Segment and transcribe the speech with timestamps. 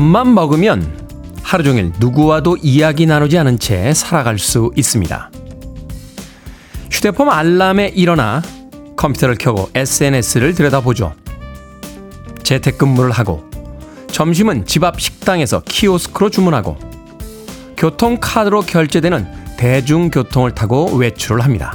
[0.00, 0.98] 마음만 먹으면
[1.42, 5.30] 하루 종일 누구와도 이야기 나누지 않은 채 살아갈 수 있습니다.
[6.90, 8.40] 휴대폰 알람에 일어나
[8.96, 11.12] 컴퓨터를 켜고 SNS를 들여다보죠.
[12.42, 13.44] 재택근무를 하고
[14.06, 16.78] 점심은 집 앞 식당에서 키오스크로 주문하고
[17.76, 21.74] 교통카드로 결제되는 대중교통을 타고 외출을 합니다.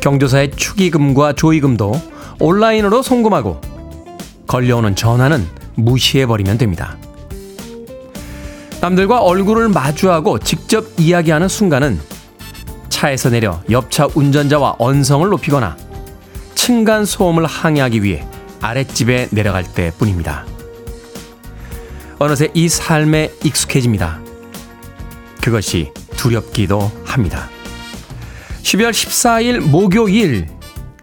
[0.00, 2.00] 경조사의 축의금과 조의금도
[2.38, 3.60] 온라인으로 송금하고
[4.46, 6.96] 걸려오는 전화는 무시해버리면 됩니다.
[8.80, 11.98] 남들과 얼굴을 마주하고 직접 이야기하는 순간은
[12.88, 15.76] 차에서 내려 옆차 운전자와 언성을 높이거나
[16.54, 18.26] 층간 소음을 항의하기 위해
[18.60, 20.46] 아랫집에 내려갈 때 뿐입니다.
[22.18, 24.20] 어느새 이 삶에 익숙해집니다.
[25.42, 27.50] 그것이 두렵기도 합니다.
[28.62, 30.46] 12월 14일 목요일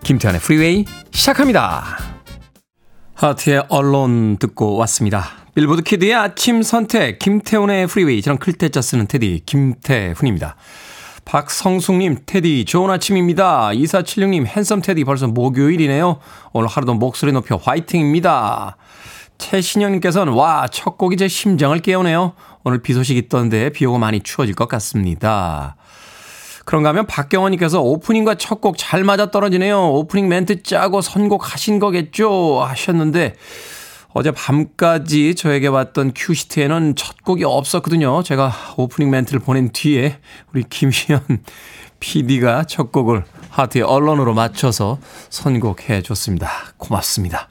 [0.03, 2.10] 김태훈의 프리웨이 시작합니다.
[3.27, 5.25] 하트의 언론 듣고 왔습니다.
[5.53, 10.55] 빌보드 kid의 아침 선택, 김태훈의 프리웨이, 저는 클 태 자 쓰는 테디, 김태훈입니다.
[11.25, 13.69] 박성숙님, 테디, 좋은 아침입니다.
[13.73, 16.19] 2476님, handsome 테디, 벌써 목요일이네요.
[16.53, 18.77] 오늘 하루도 목소리 높여 화이팅입니다.
[19.37, 22.33] 최신영님께서는, 와, 첫 곡이 제 심장을 깨우네요.
[22.63, 25.75] 오늘 비 소식 있던데 비 오고 많이 추워질 것 같습니다.
[26.65, 29.93] 그런가 하면 박경원님께서 오프닝과 첫 곡 잘 맞아 떨어지네요.
[29.93, 32.61] 오프닝 멘트 짜고 선곡 하신 거겠죠?
[32.61, 33.35] 하셨는데,
[34.13, 38.23] 어제 밤까지 저에게 왔던 큐시트에는 첫 곡이 없었거든요.
[38.23, 40.17] 제가 오프닝 멘트를 보낸 뒤에
[40.53, 41.21] 우리 김시현
[41.99, 44.99] PD가 첫 곡을 하트의 언론으로 맞춰서
[45.29, 46.49] 선곡해 줬습니다.
[46.77, 47.47] 고맙습니다.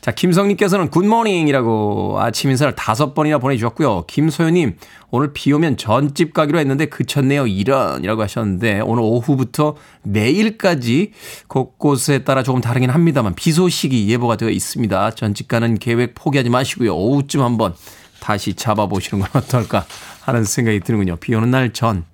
[0.00, 4.04] 자, 김성님께서는 good morning이라고 아침 인사를 다섯 번이나 보내주셨고요.
[4.06, 4.76] 김소연님,
[5.10, 7.46] 오늘 비 오면 전집 가기로 했는데 그쳤네요.
[7.46, 11.12] 이런이라고 하셨는데 오늘 오후부터 내일까지
[11.48, 15.10] 곳곳에 따라 조금 다르긴 합니다만 비 소식이 예보가 되어 있습니다.
[15.12, 16.94] 전집 가는 계획 포기하지 마시고요.
[16.94, 17.74] 오후쯤 한번
[18.20, 19.84] 다시 잡아보시는 건 어떨까
[20.22, 21.16] 하는 생각이 드는군요.
[21.16, 22.04] 비 오는 날 전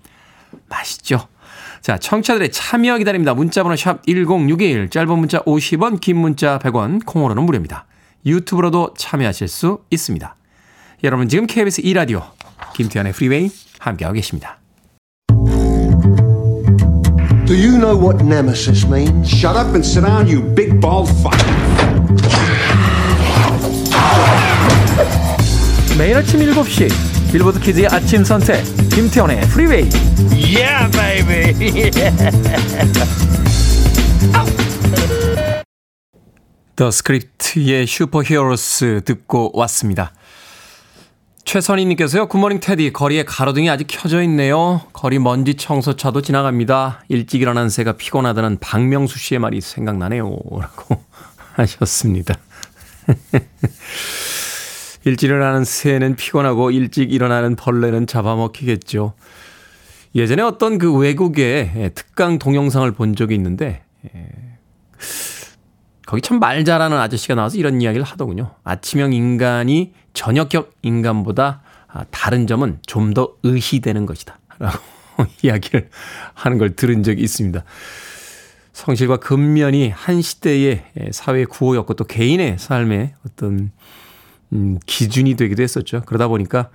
[0.68, 1.28] 맛있죠.
[1.80, 3.34] 자, 청취자들의 참여 기다립니다.
[3.34, 7.86] 문자번호 샵 1061, 짧은 문자 50원, 긴 문자 100원, 콩으로는 무료입니다.
[8.24, 10.36] 유튜브로도 참여하실 수 있습니다.
[11.04, 12.22] 여러분 지금 KBS 2라디오
[12.74, 14.58] 김태훈의 프리웨이 함께하고 계십니다.
[17.46, 19.28] Do you know what nemesis means?
[19.28, 21.36] Shut up and sit down, you big bald fuck.
[25.96, 29.88] 매일 아침 7시 빌보드 키즈의 아침 선택 김태훈의 프리웨이
[30.32, 31.90] Yeah, baby.
[36.76, 40.12] The Script의 Superheroes 듣고 왔습니다.
[41.44, 44.82] 최선희님께서요, good morning 테디, 거리에 가로등이 아직 켜져 있네요.
[44.92, 47.04] 거리 먼지 청소차도 지나갑니다.
[47.08, 50.24] 일찍 일어난 새가 피곤하다는 박명수 씨의 말이 생각나네요.
[50.24, 51.02] 라고
[51.54, 52.34] 하셨습니다.
[55.06, 59.14] 일찍 일어나는 새는 피곤하고 일찍 일어나는 벌레는 잡아먹히겠죠.
[60.16, 63.84] 예전에 어떤 그 외국의 특강 동영상을 본 적이 있는데,
[66.06, 68.54] 거기 참 말 잘하는 아저씨가 나와서 이런 이야기를 하더군요.
[68.64, 74.38] 아침형 인간이 저녁형 인간보다 아, 다른 점은 좀 더 의시되는 것이다.
[74.58, 74.78] 라고
[75.42, 75.88] 이야기를
[76.34, 77.62] 하는 걸 들은 적이 있습니다.
[78.72, 83.70] 성실과 근면이 한 시대의 사회 구호였고 또 개인의 삶의 어떤
[84.52, 86.02] 음, 기준이 되기도 했었죠.
[86.06, 86.70] 그러다 보니까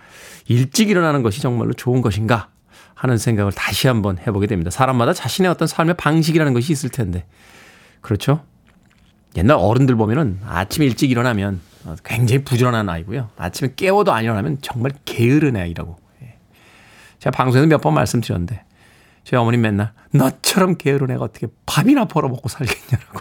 [0.48, 2.50] 일찍 일어나는 것이 정말로 좋은 것인가
[2.96, 4.70] 하는 생각을 다시 한번 해보게 됩니다.
[4.70, 7.26] 사람마다 자신의 어떤 삶의 방식이라는 것이 있을 텐데.
[8.02, 8.44] 그렇죠?
[9.38, 11.62] 옛날 어른들 보면은 아침 일찍 일어나면
[12.04, 13.30] 굉장히 부지런한 아이고요.
[13.38, 15.98] 아침에 깨워도 안 일어나면 정말 게으른 아이라고.
[16.24, 16.36] 예.
[17.20, 18.64] 제가 방송에서 몇 번 말씀드렸는데
[19.24, 23.20] 저희 어머님 맨날 너처럼 게으른 애가 어떻게 밥이나 벌어먹고 살겠냐라고.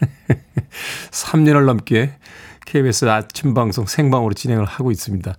[1.10, 2.12] 3년을 넘게
[2.66, 5.34] KBS 아침 방송 생방으로 진행을 하고 있습니다.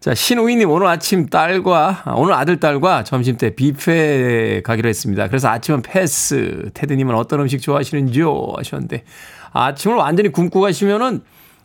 [0.00, 5.28] 자, 신우이님, 오늘 아침 딸과, 아, 오늘 아들 딸과 점심 때 뷔페 가기로 했습니다.
[5.28, 6.70] 그래서 아침은 패스.
[6.74, 8.54] 테드님은 어떤 음식 좋아하시는지요?
[8.56, 9.04] 하셨는데,
[9.52, 11.22] 아침을 완전히 굶고 가시면은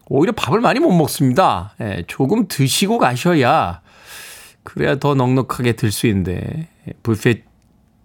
[0.09, 1.73] 오히려 밥을 많이 못 먹습니다.
[1.81, 3.81] 예, 조금 드시고 가셔야,
[4.63, 7.43] 그래야 더 넉넉하게 들 수 있는데, 예, 뷔페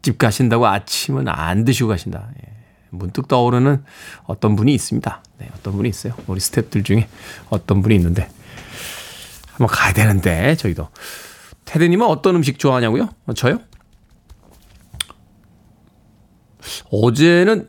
[0.01, 2.29] 집 가신다고 아침은 안 드시고 가신다.
[2.39, 2.53] 예,
[2.93, 3.85] 문득 떠오르는
[4.25, 5.23] 어떤 분이 있습니다.
[5.39, 6.15] 네, 어떤 분이 있어요.
[6.27, 7.09] 우리 스탭들 중에
[7.49, 8.29] 어떤 분이 있는데,
[9.53, 10.89] 한번 가야 되는데 저희도
[11.65, 13.09] 테드님은 어떤 음식 좋아하냐고요?
[13.27, 13.61] 어, 저요?
[16.91, 17.69] 어제는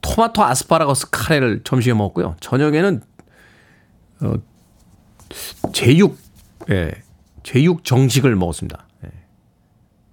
[0.00, 2.36] 토마토 아스파라거스 카레를 점심에 먹었고요.
[2.40, 3.02] 저녁에는
[4.20, 4.34] 어,
[5.72, 6.18] 제육,
[6.70, 6.92] 예,
[7.42, 8.86] 제육 정식을 먹었습니다.
[9.04, 9.10] 예.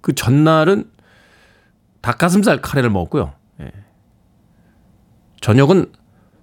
[0.02, 0.90] 그 전날은
[2.02, 3.34] 닭가슴살 카레를 먹었고요.
[5.42, 5.46] 예.
[5.46, 5.92] 저녁은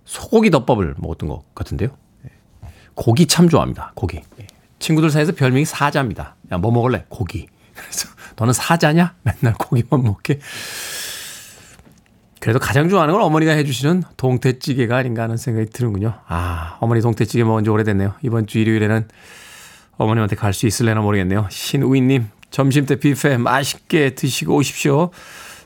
[0.05, 1.91] 소고기 덮밥을 먹었던 것 같은데요.
[2.95, 3.93] 고기 참 좋아합니다.
[3.95, 4.19] 고기.
[4.41, 4.47] 예.
[4.79, 6.37] 친구들 사이에서 별명이 사자입니다.
[6.53, 7.05] 야, 뭐 먹을래?
[7.09, 7.47] 고기.
[7.75, 9.15] 그래서 너는 사자냐?
[9.23, 10.41] 맨날 고기만 먹게.
[12.41, 16.15] 그래도 가장 좋아하는 건 어머니가 해주시는 동태찌개가 아닌가 하는 생각이 드는군요.
[16.29, 18.15] 아, 어머니 동태찌개 먹은 지 오래됐네요.
[18.23, 19.09] 이번 주 일요일에는
[19.97, 21.49] 어머님한테 갈 수 있을래나 모르겠네요.
[21.51, 25.11] 신우이님, 점심 때 뷔페 맛있게 드시고 오십시오.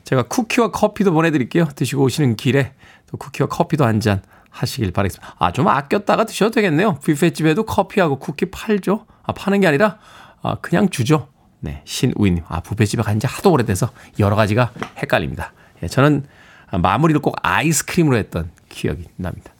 [0.03, 1.67] 제가 쿠키와 커피도 보내드릴게요.
[1.75, 2.73] 드시고 오시는 길에
[3.13, 5.35] 또 쿠키와 커피도 한 잔 하시길 바라겠습니다.
[5.39, 6.99] 아, 좀 아꼈다가 드셔도 되겠네요.
[7.05, 9.05] 뷔페집에도 커피하고 쿠키 팔죠?
[9.23, 9.97] 아, 파는 게 아니라,
[10.41, 11.27] 아, 그냥 주죠.
[11.59, 12.43] 네, 신우이님.
[12.47, 13.89] 아, 뷔페집에 간 지 하도 오래돼서
[14.19, 15.53] 여러 가지가 헷갈립니다.
[15.81, 16.25] 예, 저는
[16.71, 19.53] 마무리를 꼭 아이스크림으로 했던 기억이 납니다.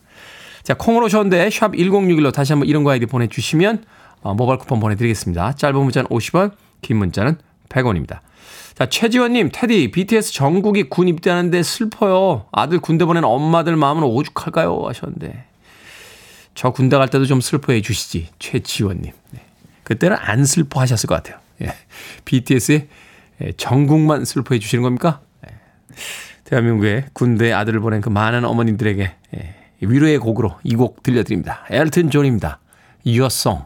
[0.63, 3.85] 자, 콩으로 오셨는데, 샵 1061로 다시 한번 이런 거 아이디 보내주시면,
[4.21, 5.53] 어, 모바일 쿠폰 보내드리겠습니다.
[5.53, 6.51] 짧은 문자는 50원,
[6.81, 7.37] 긴 문자는
[7.73, 8.19] 100원입니다.
[8.75, 12.45] 자, 최지원님, 테디, BTS 정국이 군 입대하는데 슬퍼요.
[12.51, 14.81] 아들 군대 보낸 엄마들 마음은 오죽할까요?
[14.87, 15.45] 하셨는데.
[16.55, 19.11] 저 군대 갈 때도 좀 슬퍼해 주시지, 최지원님.
[19.31, 19.39] 네.
[19.83, 21.39] 그때는 안 슬퍼 하셨을 것 같아요.
[21.61, 21.73] 예.
[22.25, 22.87] BTS의
[23.57, 25.21] 정국만 슬퍼해 주시는 겁니까?
[25.47, 25.55] 예.
[26.45, 29.55] 대한민국의 군대 아들을 보낸 그 많은 어머님들에게 예.
[29.81, 31.65] 위로의 곡으로 이 곡 들려드립니다.
[31.69, 32.59] 엘튼 존입니다.
[33.05, 33.65] Your Song.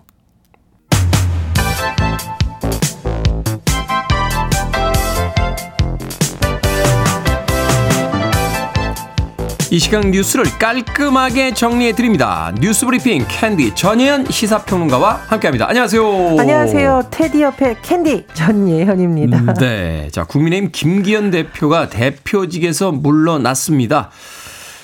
[9.69, 12.53] 이 시간 뉴스를 깔끔하게 정리해 드립니다.
[12.61, 15.67] 뉴스 브리핑 캔디 전예현 시사평론가와 함께합니다.
[15.67, 16.37] 안녕하세요.
[16.39, 17.07] 안녕하세요.
[17.11, 19.37] 테디 옆에 캔디 전예현입니다.
[19.39, 24.09] 음, 네, 자 국민의힘 김기현 대표가 대표직에서 물러났습니다.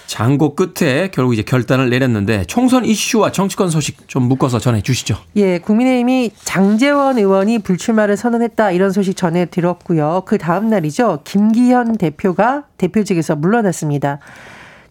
[0.05, 5.15] 장고 끝에 결국 이제 결단을 내렸는데 총선 이슈와 정치권 소식 좀 묶어서 전해 주시죠.
[5.37, 10.23] 예, 국민의힘이 장제원 의원이 불출마를 선언했다 이런 소식 전해 드렸고요.
[10.25, 11.21] 그 다음 날이죠.
[11.23, 14.19] 김기현 대표가 대표직에서 물러났습니다.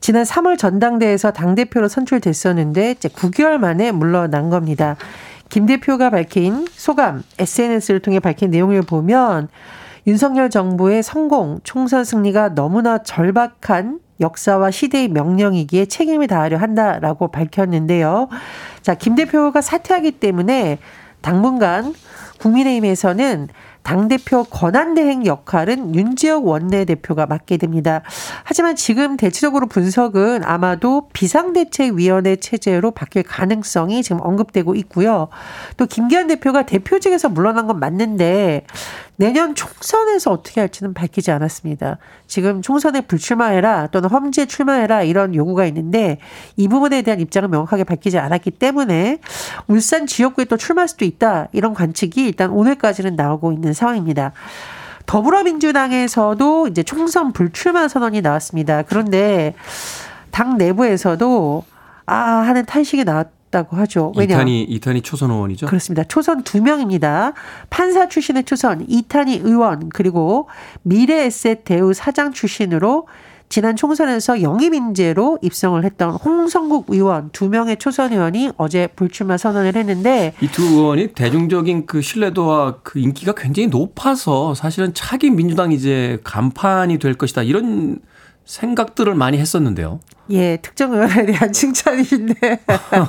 [0.02, 4.96] 지난 3월 전당대회에서 당대표로 선출됐었는데 이제 9개월 만에 물러난 겁니다.
[5.48, 9.48] 김 대표가 밝힌 소감, SNS를 통해 밝힌 내용을 보면
[10.08, 18.28] 윤석열 정부의 성공, 총선 승리가 너무나 절박한 역사와 시대의 명령이기에 책임을 다하려 한다라고 밝혔는데요.
[18.80, 20.78] 자, 김 대표가 사퇴하기 때문에
[21.20, 21.94] 당분간
[22.40, 23.48] 국민의힘에서는
[23.82, 28.02] 당대표 권한대행 역할은 윤지혁 원내대표가 맡게 됩니다.
[28.44, 35.28] 하지만 지금 대체적으로 분석은 아마도 비상대책위원회 체제로 바뀔 가능성이 지금 언급되고 있고요.
[35.76, 38.66] 또 김기현 대표가 대표직에서 물러난 건 맞는데
[39.16, 41.98] 내년 총선에서 어떻게 할지는 밝히지 않았습니다.
[42.26, 46.18] 지금 총선에 불출마해라 또는 험지에 출마해라 이런 요구가 있는데
[46.56, 49.20] 이 부분에 대한 입장을 명확하게 밝히지 않았기 때문에
[49.68, 54.32] 울산 지역구에 또 출마할 수도 있다 이런 관측이 일단 오늘까지는 나오고 있는 상황입니다.
[55.06, 58.82] 더불어민주당에서도 이제 총선 불출마 선언이 나왔습니다.
[58.82, 59.54] 그런데
[60.30, 61.64] 당 내부에서도
[62.06, 63.41] 아 하는 탄식이 나왔.
[63.52, 64.12] 다고 하죠.
[64.16, 64.34] 왜냐?
[64.34, 65.66] 이탄이 이탄이 초선 의원이죠.
[65.66, 66.02] 그렇습니다.
[66.04, 67.34] 초선 두 명입니다.
[67.70, 70.48] 판사 출신의 초선 이탄이 의원 그리고
[70.82, 73.06] 미래에셋 대우 사장 출신으로
[73.50, 79.76] 지난 총선에서 영입 인재로 입성을 했던 홍성국 의원 두 명의 초선 의원이 어제 불출마 선언을
[79.76, 86.18] 했는데 이 두 의원이 대중적인 그 신뢰도와 그 인기가 굉장히 높아서 사실은 차기 민주당 이제
[86.24, 87.98] 간판이 될 것이다 이런
[88.44, 90.00] 생각들을 많이 했었는데요.
[90.30, 92.60] 예, 특정 의원에 대한 칭찬인데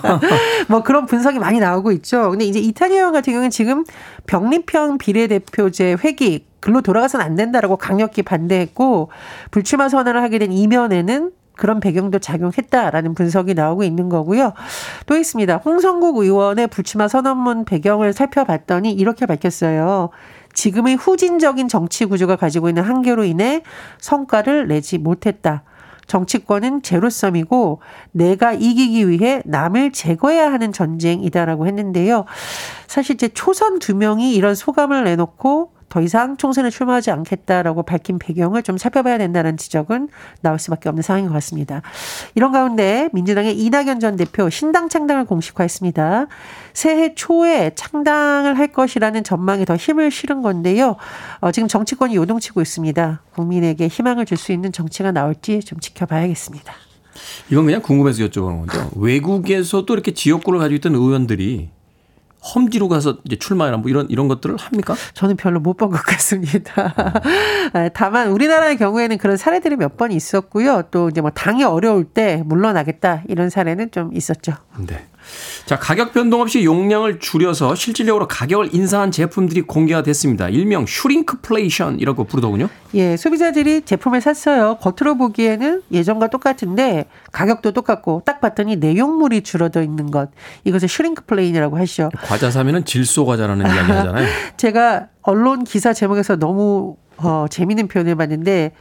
[0.67, 2.29] 뭐 그런 분석이 많이 나오고 있죠.
[2.31, 3.83] 근데 이제 이탈리아 의원 같은 경우는 지금
[4.27, 9.09] 병립형 비례대표제 회기 글로 돌아가서는 안 된다라고 강력히 반대했고
[9.51, 14.53] 불출마 선언을 하게 된 이면에는 그런 배경도 작용했다라는 분석이 나오고 있는 거고요.
[15.05, 15.57] 또 있습니다.
[15.57, 20.09] 홍성국 의원의 불출마 선언문 배경을 살펴봤더니 이렇게 밝혔어요.
[20.53, 23.63] 지금의 후진적인 정치 구조가 가지고 있는 한계로 인해
[23.99, 25.63] 성과를 내지 못했다.
[26.07, 27.81] 정치권은 제로섬이고
[28.11, 32.25] 내가 이기기 위해 남을 제거해야 하는 전쟁이다라고 했는데요.
[32.87, 38.63] 사실 이제 초선 두 명이 이런 소감을 내놓고 더 이상 총선에 출마하지 않겠다라고 밝힌 배경을
[38.63, 40.09] 좀 살펴봐야 된다는 지적은
[40.41, 41.83] 나올 수밖에 없는 상황인 것 같습니다.
[42.33, 46.25] 이런 가운데 민주당의 이낙연 전 대표 신당 창당을 공식화했습니다.
[46.73, 50.95] 새해 초에 창당을 할 것이라는 전망에 더 힘을 실은 건데요.
[51.41, 53.21] 어, 지금 정치권이 요동치고 있습니다.
[53.35, 56.73] 국민에게 희망을 줄 수 있는 정치가 나올지 좀 지켜봐야겠습니다.
[57.51, 58.89] 이건 그냥 궁금해서 여쭤보는 건데요.
[58.95, 61.69] 외국에서도 이렇게 지역구를 가지고 있던 의원들이
[62.43, 64.95] 험지로 가서 이제 출마해라 뭐 이런 이런 것들을 합니까?
[65.13, 66.93] 저는 별로 못 본 것 같습니다.
[67.73, 70.83] 아, 다만 우리나라의 경우에는 그런 사례들이 몇 번 있었고요.
[70.91, 74.53] 또 이제 뭐 당이 어려울 때 물러나겠다 이런 사례는 좀 있었죠.
[74.87, 75.05] 네.
[75.65, 80.49] 자, 가격 변동 없이 용량을 줄여서 실질적으로 가격을 인상한 제품들이 공개가 됐습니다.
[80.49, 82.69] 일명 shrinkflation이라고 부르더군요.
[82.95, 84.77] 예, 소비자들이 제품을 샀어요.
[84.81, 90.29] 겉으로 보기에는 예전과 똑같은데 가격도 똑같고 딱 봤더니 내용물이 줄어져 있는 것.
[90.63, 92.09] 이것을 shrinkflation이라고 하시죠.
[92.23, 94.27] 과자 사면은 질소 과자라는 이야기 하잖아요.
[94.57, 98.73] 제가 언론 기사 제목에서 너무 어, 재미있는 표현을 봤는데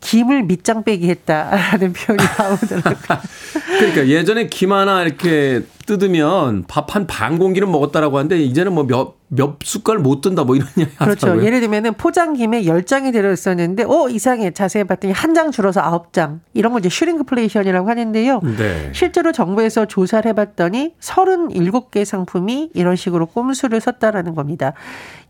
[0.00, 3.18] 김을 밑장 빼기 했다라는 표현이 나오더라고요.
[3.78, 9.14] 그러니까 예전에 김 하나 이렇게 뜯으면 밥 한 반 공기는 먹었다라고 하는데 이제는 뭐 몇
[9.28, 11.12] 몇 숟갈 못 든다 뭐 이런 이야기 그렇죠.
[11.26, 11.44] 하더라고요.
[11.44, 14.52] 예를 들면은 포장김에 10장이 들어 있었는데 어 이상해.
[14.52, 16.38] 자세히 봤더니 한 장 줄어서 9장.
[16.52, 18.40] 이런 걸 이제 shrinkflation이라고 하는데요.
[18.56, 18.90] 네.
[18.92, 24.74] 실제로 정부에서 조사를 해 봤더니 37개 상품이 이런 식으로 꼼수를 썼다라는 겁니다.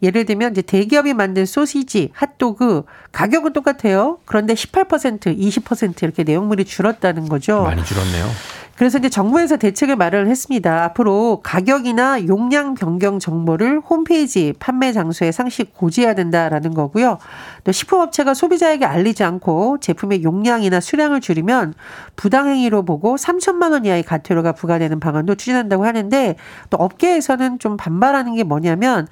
[0.02, 2.82] 예를 들면 이제 대기업이 만든 소시지, 핫도그
[3.12, 4.18] 가격은 똑같아요.
[4.26, 7.62] 그런데 18%, 20% 이렇게 내용물이 줄었다는 거죠.
[7.62, 8.26] 많이 줄었네요.
[8.76, 10.84] 그래서 이제 정부에서 대책을 마련을 했습니다.
[10.84, 17.18] 앞으로 가격이나 용량 변경 정보를 홈페이지 판매 장소에 상시 고지해야 된다라는 거고요.
[17.62, 21.74] 또 식품업체가 소비자에게 알리지 않고 제품의 용량이나 수량을 줄이면
[22.16, 26.36] 부당행위로 보고 3천만 원 이하의 과태료가 부과되는 방안도 추진한다고 하는데
[26.70, 29.06] 또 업계에서는 좀 반발하는 게 뭐냐면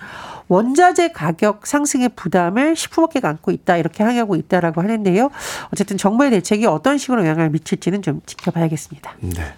[0.49, 5.31] 원자재 가격 상승의 부담을 식품업계가 안고 있다 이렇게 항의하고 있다라고 하는데요.
[5.73, 9.15] 어쨌든 정부의 대책이 어떤 식으로 영향을 미칠지는 좀 지켜봐야겠습니다.
[9.21, 9.55] 네.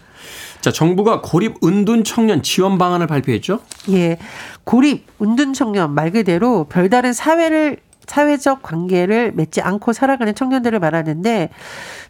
[0.61, 3.61] 자, 정부가 고립 은둔 청년 지원 방안을 발표했죠?
[3.91, 4.17] 예.
[4.65, 7.77] 고립, 운둔 청년 말 그대로 별다른 사회를
[8.07, 11.51] 사회적 관계를 맺지 않고 살아가는 청년들을 말하는데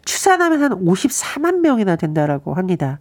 [0.04, 2.99] 추산하면 한 54만 명이나 된다라고 합니다.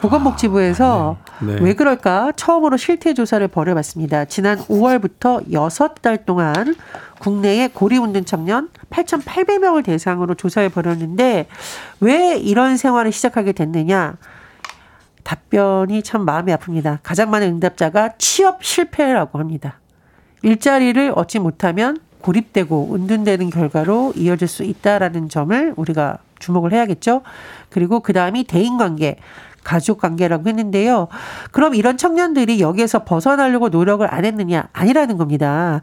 [0.00, 1.54] 보건복지부에서 아, 네.
[1.56, 1.60] 네.
[1.62, 4.24] 왜 그럴까 처음으로 실태 조사를 벌여봤습니다.
[4.26, 6.74] 지난 5월부터 6달 동안
[7.18, 11.48] 국내의 고립운둔 청년 8,800명을 대상으로 조사를 벌였는데
[12.00, 14.16] 왜 이런 생활을 시작하게 됐느냐?
[15.22, 17.00] 답변이 참 마음이 아픕니다.
[17.02, 19.78] 가장 많은 응답자가 취업 실패라고 합니다.
[20.42, 27.22] 일자리를 얻지 못하면 고립되고 은둔되는 결과로 이어질 수 있다라는 점을 우리가 주목을 해야겠죠.
[27.68, 29.16] 그리고 그 다음이 대인관계.
[29.62, 31.08] 가족 관계라고 했는데요.
[31.50, 34.68] 그럼 이런 청년들이 여기에서 벗어나려고 노력을 안 했느냐?
[34.72, 35.82] 아니라는 겁니다.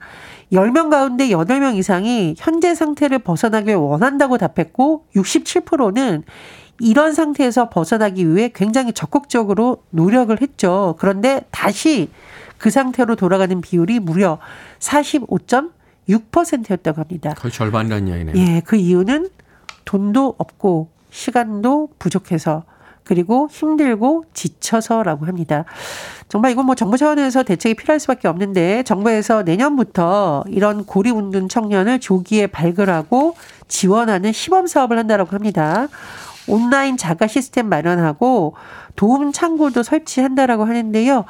[0.52, 6.24] 10명 가운데 8명 이상이 현재 상태를 벗어나길 원한다고 답했고 67%는
[6.80, 10.96] 이런 상태에서 벗어나기 위해 굉장히 적극적으로 노력을 했죠.
[11.00, 12.10] 그런데 다시
[12.58, 14.40] 그 상태로 돌아가는 비율이 무려
[14.80, 17.34] 45.6%였다고 합니다.
[17.36, 18.36] 거의 절반이라는 이야기네요.
[18.38, 19.30] 예, 그 이유는
[19.88, 22.64] 돈도 없고 시간도 부족해서
[23.06, 25.64] 그리고 힘들고 지쳐서라고 합니다.
[26.28, 32.48] 정말 이건 뭐 정부 차원에서 대책이 필요할 수밖에 없는데 정부에서 내년부터 이런 고립운둔 청년을 조기에
[32.48, 33.36] 발굴하고
[33.70, 35.88] 지원하는 시범 사업을 한다라고 합니다.
[36.48, 38.56] 온라인 자가 시스템 마련하고
[38.98, 41.24] 도움 창구도 설치한다라고 하는데요.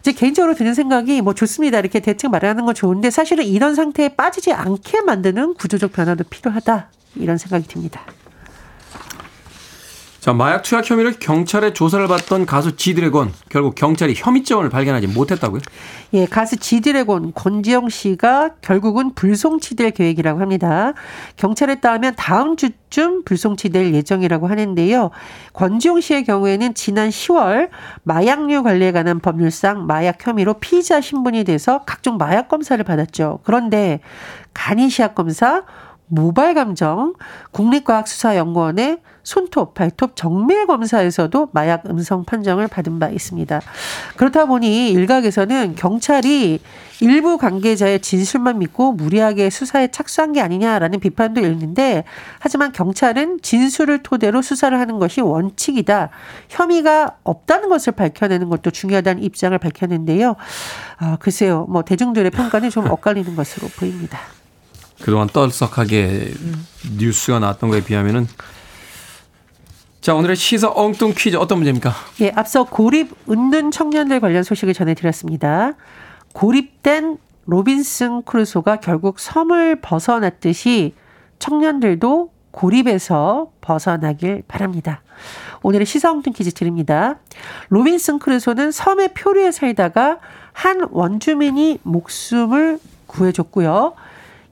[0.00, 1.78] 이제 개인적으로 드는 생각이 뭐 좋습니다.
[1.78, 6.88] 이렇게 대책 마련하는 건 좋은데 사실은 이런 상태에 빠지지 않게 만드는 구조적 변화도 필요하다.
[7.16, 8.02] 이런 생각이 듭니다.
[10.20, 15.62] 자, 마약 투약 혐의를 경찰에 조사를 받던 가수 지드래곤 결국 경찰이 혐의점을 발견하지 못했다고요?
[16.12, 20.92] 예, 가수 지드래곤 권지영 씨가 결국은 불송치될 계획이라고 합니다.
[21.36, 25.10] 경찰에 따르면 다음 주쯤 불송치될 예정이라고 하는데요.
[25.54, 27.70] 권지영 씨의 경우에는 지난 10월
[28.02, 33.40] 마약류 관리에 관한 법률상 마약 혐의로 피의자 신분이 돼서 각종 마약 검사를 받았죠.
[33.42, 34.00] 그런데
[34.52, 35.62] 간이시약 검사,
[36.10, 37.14] 모발 감정,
[37.52, 43.60] 국립과학수사연구원의 손톱, 발톱 정밀 검사에서도 마약 음성 판정을 받은 바 있습니다.
[44.16, 46.58] 그렇다 보니 일각에서는 경찰이
[47.00, 52.04] 일부 관계자의 진술만 믿고 무리하게 수사에 착수한 게 아니냐라는 비판도 있는데
[52.40, 56.10] 하지만 경찰은 진술을 토대로 수사를 하는 것이 원칙이다.
[56.48, 60.34] 혐의가 없다는 것을 밝혀내는 것도 중요하다는 입장을 밝혔는데요.
[60.98, 61.66] 아, 글쎄요.
[61.68, 64.18] 뭐 대중들의 평가는 좀 엇갈리는 것으로 보입니다.
[65.02, 66.32] 그동안 떠들썩하게
[66.98, 68.26] 뉴스가 나왔던 거에 비하면은
[70.00, 71.92] 자, 오늘의 시사 엉뚱 퀴즈 어떤 문제입니까?
[72.22, 75.74] 예, 앞서 고립 은둔 청년들 관련 소식을 전해드렸습니다.
[76.32, 80.94] 고립된 로빈슨 크루소가 결국 섬을 벗어났듯이
[81.38, 85.02] 청년들도 고립에서 벗어나길 바랍니다.
[85.62, 87.18] 오늘의 시사 엉뚱 퀴즈 드립니다.
[87.68, 90.18] 로빈슨 크루소는 섬에 표류해 살다가
[90.52, 93.94] 한 원주민이 목숨을 구해줬고요.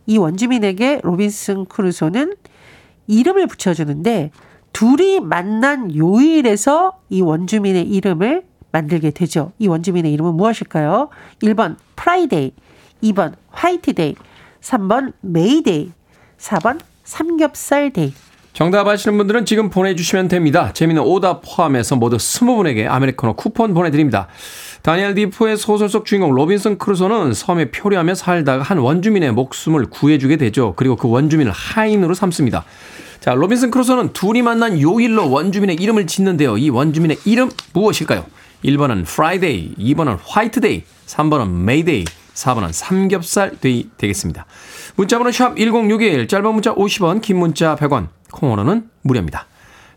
[0.08, 2.34] 이 원주민에게 로빈슨 크루소는
[3.06, 4.30] 이름을 붙여주는데
[4.72, 9.52] 둘이 만난 요일에서 이 원주민의 이름을 만들게 되죠.
[9.58, 11.10] 이 원주민의 이름은 무엇일까요?
[11.42, 12.52] 1번 프라이데이,
[13.02, 14.14] 2번 화이트데이,
[14.62, 15.92] 3번 메이데이,
[16.38, 18.14] 4번 삼겹살데이.
[18.54, 20.72] 정답 아시는 분들은 지금 보내주시면 됩니다.
[20.72, 24.26] 재미는 오답 포함해서 모두 20분에게 아메리카노 쿠폰 보내드립니다.
[24.88, 30.72] 다니엘 디포의 소설 속 주인공 로빈슨 크루소는 섬에 표류하며 살다가 한 원주민의 목숨을 구해주게 되죠.
[30.76, 32.64] 그리고 그 원주민을 하인으로 삼습니다.
[33.20, 36.56] 자, 로빈슨 크루소는 둘이 만난 요일로 원주민의 이름을 짓는데요.
[36.56, 38.24] 이 원주민의 이름 무엇일까요?
[38.64, 44.46] 1번은 프라이데이, 2번은 화이트데이, 3번은 메이데이, 4번은 삼겹살 데이 되겠습니다.
[44.96, 49.48] 문자번호 샵 1061, 짧은 문자 50원, 긴 문자 100원, 콩으로는 무료입니다.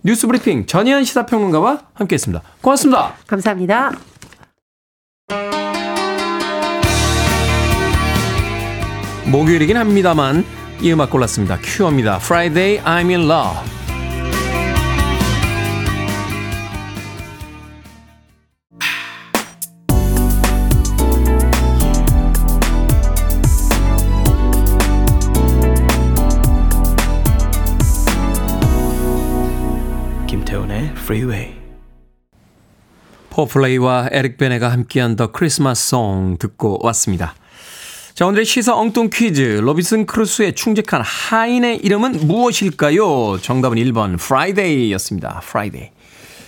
[0.03, 2.43] 뉴스 브리핑 전희연 시사평론가와 함께했습니다.
[2.59, 3.13] 고맙습니다.
[3.25, 4.10] 감사합니다.
[9.31, 10.43] 목요일이긴 합니다만
[10.81, 11.57] 이 음악 골랐습니다.
[11.63, 12.17] 큐어입니다.
[12.17, 13.61] Friday I'm in love.
[30.27, 31.55] 김태훈의 Freeway.
[33.29, 37.33] 포플레이와 에릭 베네가 함께한 The Christmas Song 듣고 왔습니다.
[38.21, 39.41] 자, 오늘의 시사 엉뚱 퀴즈.
[39.63, 43.39] 로빈슨 크루소의 충직한 하인의 이름은 무엇일까요?
[43.41, 45.41] 정답은 1번, 프라이데이 였습니다.
[45.43, 45.89] 프라이데이.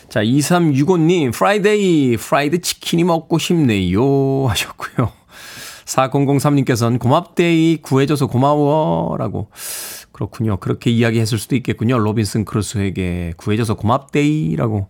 [0.07, 4.45] 자, 2365님, 프라이데이, 프라이드 치킨이 먹고 싶네요.
[4.45, 5.11] 하셨고요.
[5.85, 9.17] 4003님께서는 고맙데이, 구해줘서 고마워.
[9.17, 9.49] 라고.
[10.11, 10.57] 그렇군요.
[10.57, 11.97] 그렇게 이야기했을 수도 있겠군요.
[11.97, 14.89] 로빈슨 크루소에게 구해줘서 고맙데이라고.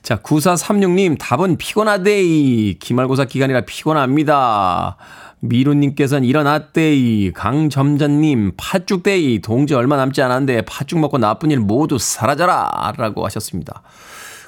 [0.00, 2.78] 자, 9436님, 답은 피곤하데이.
[2.78, 4.96] 기말고사 기간이라 피곤합니다.
[5.42, 7.32] 미루님께서는 일어났데이.
[7.32, 9.40] 강점자님, 팥죽데이.
[9.40, 12.94] 동지 얼마 남지 않았는데 팥죽 먹고 나쁜 일 모두 사라져라.
[12.96, 13.82] 라고 하셨습니다.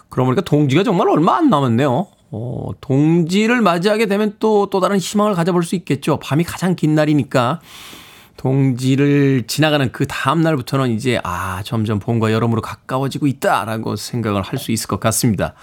[0.09, 2.07] 그러고 보니까 동지가 정말 얼마 안 남았네요.
[2.31, 6.19] 어, 동지를 맞이하게 되면 또, 또 다른 희망을 가져볼 수 있겠죠.
[6.19, 7.61] 밤이 가장 긴 날이니까.
[8.37, 14.71] 동지를 지나가는 그 다음 날부터는 이제 아 점점 봄과 여름으로 가까워지고 있다라고 생각을 할 수
[14.71, 15.55] 있을 것 같습니다.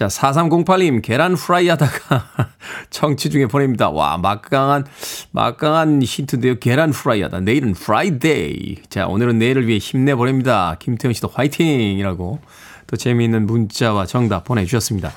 [0.00, 2.24] 자 4308님 계란 프라이 하다가
[2.88, 3.90] 청취 중에 보냅니다.
[3.90, 4.86] 와 막강한
[5.30, 6.58] 막강한 힌트인데요.
[6.58, 7.40] 계란 프라이 하다.
[7.40, 8.76] 내일은 Friday.
[8.88, 10.76] 자 오늘은 내일을 위해 힘내 보냅니다.
[10.78, 12.38] 김태훈 씨도 화이팅 이라고
[12.86, 15.12] 또 재미있는 문자와 정답 보내주셨습니다.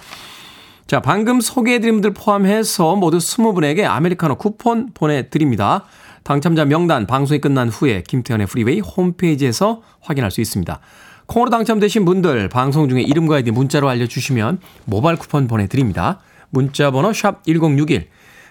[0.85, 5.85] 자 방금 소개해드린 분들 포함해서 모두 20분에게 아메리카노 쿠폰 보내드립니다.
[6.23, 10.81] 당첨자 명단 방송이 끝난 후에 김태훈의 Freeway 홈페이지에서 확인할 수 있습니다.
[11.33, 16.19] 콩으로 당첨되신 분들 방송 중에 이름과 아이디 문자로 알려주시면 모바일 쿠폰 보내드립니다.
[16.51, 18.05] 문자 번호 샵1061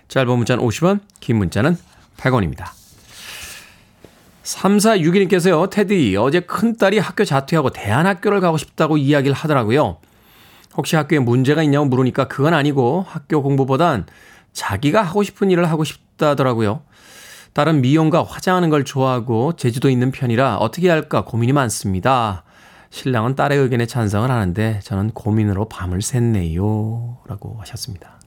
[0.08, 1.78] 짧은 문자는 50원 긴 문자는
[2.16, 2.70] 100원입니다.
[4.42, 5.70] 3461님께서요.
[5.70, 9.98] 테디 어제 큰딸이 학교 자퇴하고 대안학교를 가고 싶다고 이야기를 하더라고요.
[10.76, 14.06] 혹시 학교에 문제가 있냐고 물으니까 그건 아니고 학교 공부보단
[14.52, 16.82] 자기가 하고 싶은 일을 하고 싶다더라고요.
[17.52, 22.42] 딸은 미용과 화장하는 걸 좋아하고 제주도 있는 편이라 어떻게 할까 고민이 많습니다.
[22.92, 27.26] 신랑은 딸의 의견에 찬성을 하는데 저는 고민으로 밤을 샜네요.
[27.26, 28.20] 라고 하셨습니다.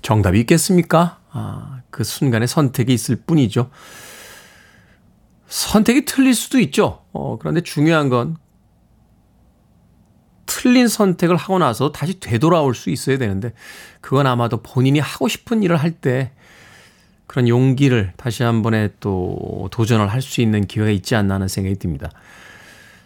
[0.00, 1.18] 정답이 있겠습니까?
[1.32, 3.70] 아, 그 순간에 선택이 있을 뿐이죠.
[5.48, 7.02] 선택이 틀릴 수도 있죠.
[7.12, 8.36] 어, 그런데 중요한 건
[10.46, 13.52] 틀린 선택을 하고 나서 다시 되돌아올 수 있어야 되는데
[14.00, 16.30] 그건 아마도 본인이 하고 싶은 일을 할 때
[17.28, 21.76] 그런 용기를 다시 한 번에 또 도전을 할 수 있는 기회가 있지 않나 하는 생각이
[21.78, 22.10] 듭니다.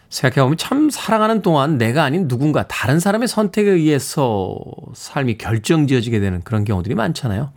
[0.08, 4.56] 생각해보면 참 사랑하는 동안 내가 아닌 누군가 다른 사람의 선택에 의해서
[4.94, 7.50] 삶이 결정지어지게 되는 그런 경우들이 많잖아요.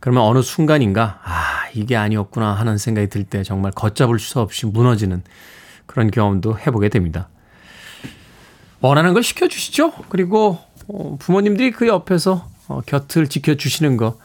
[0.00, 5.22] 그러면 어느 순간인가, 아, 이게 아니었구나 하는 생각이 들 때 정말 걷잡을 수 없이 무너지는
[5.86, 7.28] 그런 경험도 해보게 됩니다.
[8.80, 9.92] 원하는 걸 시켜주시죠.
[10.08, 14.18] 그리고 어, 부모님들이 그 옆에서 어, 곁을 지켜주시는 거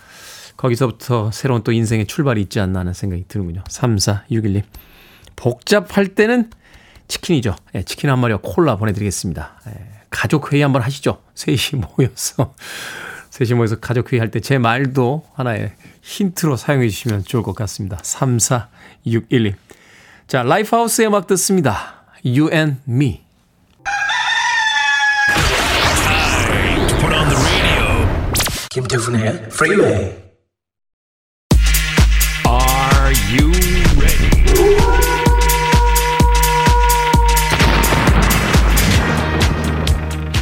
[0.58, 3.64] 거기서부터 새로운 또 인생의 출발이 있지 않나 하는 생각이 드는군요.
[3.70, 4.64] 3461님.
[5.36, 6.50] 복잡할 때는
[7.08, 7.56] 치킨이죠.
[7.76, 9.62] 예, 치킨 한 마리와 콜라 보내드리겠습니다.
[9.68, 9.72] 예,
[10.10, 11.22] 가족 회의 한번 하시죠.
[11.36, 12.54] 셋이 모여서.
[13.30, 17.98] 셋이 모여서 가족 회의 할 때 제 말도 하나의 힌트로 사용해 주시면 좋을 것 같습니다.
[17.98, 19.54] 3461님.
[20.28, 22.04] 자, 라이프하우스의 음악 듣습니다.
[22.26, 23.22] You and me.
[28.70, 30.27] 김태훈의 ready?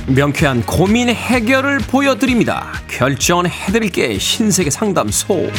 [0.07, 2.71] 명쾌한 고민 해결을 보여드립니다.
[2.87, 5.51] 결정은 해드릴게 신세계 상담소.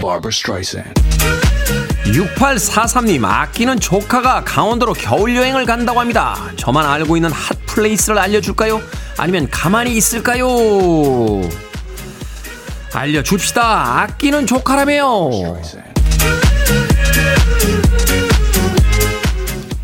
[0.00, 1.00] Barbara Streisand.
[2.04, 6.36] 6843님 아끼는 조카가 강원도로 겨울 여행을 간다고 합니다.
[6.56, 8.82] 저만 알고 있는 핫 플레이스를 알려줄까요?
[9.16, 10.46] 아니면 가만히 있을까요?
[12.94, 14.02] 알려줍시다.
[14.02, 14.44] 아끼는.
[14.44, 15.82] Streisand.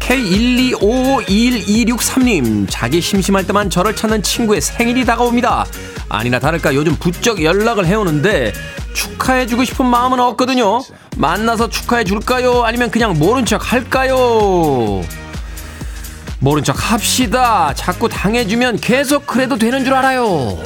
[0.00, 5.64] K1252163님, 자기 심심할 때만 저를 찾는 친구의 생일이 다가옵니다.
[6.08, 8.52] 아니나 다를까 요즘 부쩍 연락을 해오는데
[8.94, 10.82] 축하해주고 싶은 마음은 없거든요.
[11.16, 12.64] 만나서 축하해줄까요?
[12.64, 15.02] 아니면 그냥 모른 척 할까요?
[16.40, 17.72] 모른 척 합시다.
[17.76, 20.58] 자꾸 당해주면 계속 그래도 되는 줄 알아요.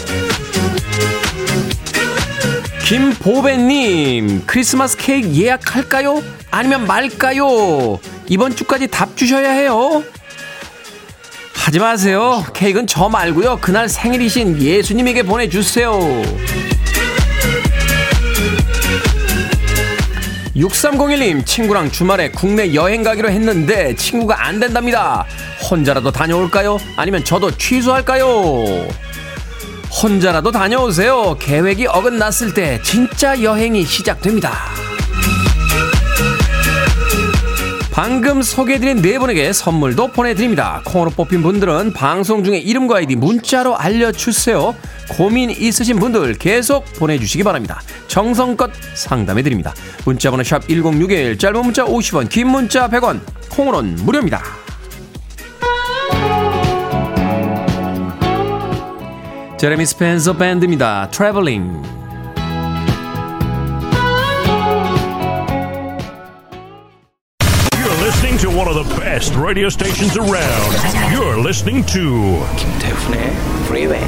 [2.84, 6.22] 김보배님, 크리스마스 케이크 예약할까요?
[6.50, 7.98] 아니면 말까요?
[8.28, 10.04] 이번 주까지 답 주셔야 해요.
[11.54, 12.44] 하지 마세요.
[12.52, 13.58] 케이크는 저 말고요.
[13.62, 15.98] 그날 생일이신 예수님에게 보내주세요.
[20.54, 25.24] 6301님, 친구랑 주말에 국내 여행 가기로 했는데 친구가 안 된답니다.
[25.70, 26.78] 혼자라도 다녀올까요?
[26.96, 28.86] 아니면 저도 취소할까요?
[30.02, 31.36] 혼자라도 다녀오세요.
[31.38, 34.52] 계획이 어긋났을 때 진짜 여행이 시작됩니다.
[37.92, 40.82] 방금 소개해드린 네 분에게 선물도 보내드립니다.
[40.84, 44.74] 콩으로 뽑힌 분들은 방송 중에 이름과 아이디 문자로 알려주세요.
[45.10, 47.80] 고민 있으신 분들 계속 보내주시기 바랍니다.
[48.08, 49.74] 정성껏 상담해드립니다.
[50.04, 54.63] 문자번호 샵 1061, 짧은 문자 50원, 긴 문자 100원, 콩으로는 무료입니다.
[59.64, 61.08] 제레미 스펜서 밴드입니다.
[61.08, 61.80] Travelling.
[67.72, 70.76] You're listening to one of the best radio stations around.
[71.10, 73.32] You're listening to 김태훈의
[73.64, 74.04] Freeway.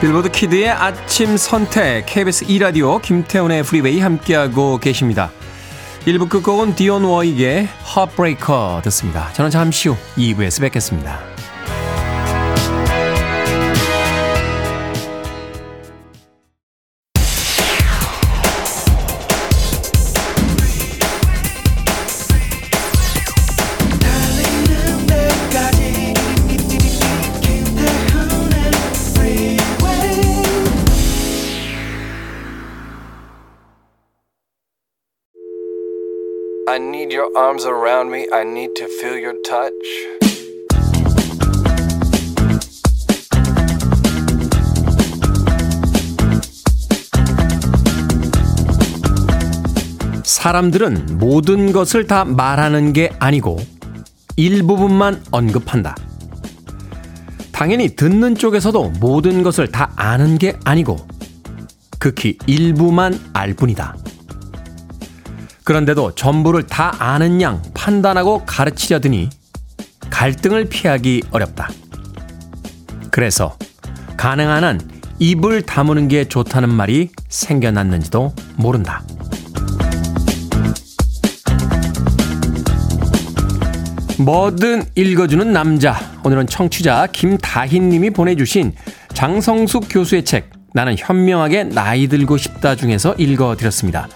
[0.00, 5.32] 빌보드 Kid의 아침 선택 KBS 2 라디오 김태훈의 Freeway 함께하고 계십니다.
[6.06, 9.30] 1부 끝곡은 디온 워윅의 Heartbreaker 듣습니다.
[9.34, 11.29] 저는 잠시 후 2부에서 뵙겠습니다.
[37.20, 38.26] Your arms around me.
[38.32, 39.74] I need to feel your touch.
[50.24, 53.58] 사람들은 모든 것을 다 말하는 게 아니고
[54.36, 55.94] 일부분만 언급한다.
[57.52, 60.96] 당연히 듣는 쪽에서도 모든 것을 다 아는 게 아니고
[61.98, 63.96] 극히 일부만 알 뿐이다.
[65.70, 69.30] 그런데도 전부를 다 아는 양 판단하고 가르치려드니
[70.10, 71.70] 갈등을 피하기 어렵다.
[73.12, 73.56] 그래서
[74.16, 74.80] 가능한 한
[75.20, 79.04] 입을 다무는 게 좋다는 말이 생겨났는지도 모른다.
[84.18, 86.00] 뭐든 읽어주는 남자.
[86.24, 88.74] 오늘은 청취자 김다희 님이 보내주신
[89.14, 94.08] 장성숙 교수의 책, 나는 현명하게 나이 들고 싶다 중에서 읽어드렸습니다.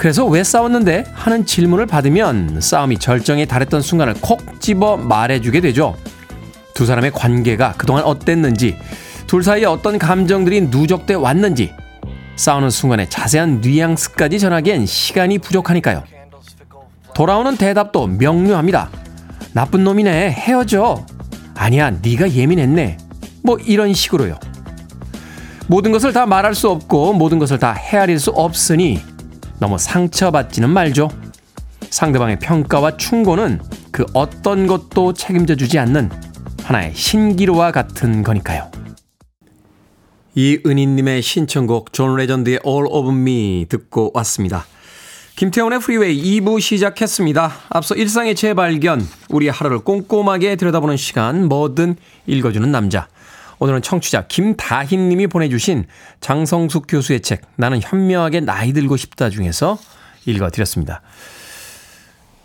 [0.00, 1.04] 그래서 왜 싸웠는데?
[1.12, 5.94] 하는 질문을 받으면 싸움이 절정에 달했던 순간을 콕 집어 말해주게 되죠.
[6.72, 8.78] 두 사람의 관계가 그동안 어땠는지,
[9.26, 11.74] 둘 사이에 어떤 감정들이 누적돼 왔는지,
[12.36, 16.04] 싸우는 순간의 자세한 뉘앙스까지 전하기엔 시간이 부족하니까요.
[17.14, 18.88] 돌아오는 대답도 명료합니다.
[19.52, 20.30] 나쁜 놈이네.
[20.30, 21.04] 헤어져.
[21.54, 22.96] 아니야, 네가 예민했네.
[23.42, 24.38] 뭐 이런 식으로요.
[25.66, 29.09] 모든 것을 다 말할 수 없고 모든 것을 다 헤아릴 수 없으니
[29.60, 31.10] 너무 상처받지는 말죠.
[31.90, 33.60] 상대방의 평가와 충고는
[33.92, 36.10] 그 어떤 것도 책임져 주지 않는
[36.64, 38.70] 하나의 신기루와 같은 거니까요.
[40.34, 44.64] 이은희님의 신청곡 존 레전드의 All of Me 듣고 왔습니다.
[45.36, 47.52] 김태훈의 Freeway 2부 시작했습니다.
[47.70, 51.96] 앞서 일상의 재발견, 우리 하루를 꼼꼼하게 들여다보는 시간, 뭐든
[52.26, 53.08] 읽어주는 남자.
[53.60, 55.84] 오늘은 청취자 김다힌 님이 보내주신
[56.20, 59.78] 장성숙 교수의 책, 나는 현명하게 나이 들고 싶다 중에서
[60.24, 61.02] 읽어드렸습니다.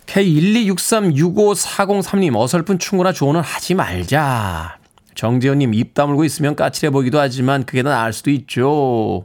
[0.04, 4.76] K126365403님, 어설픈 충고나 조언은 하지 말자.
[5.14, 9.24] 정재현님, 입 다물고 있으면 까칠해 보이기도 하지만 그게 더 나을 수도 있죠.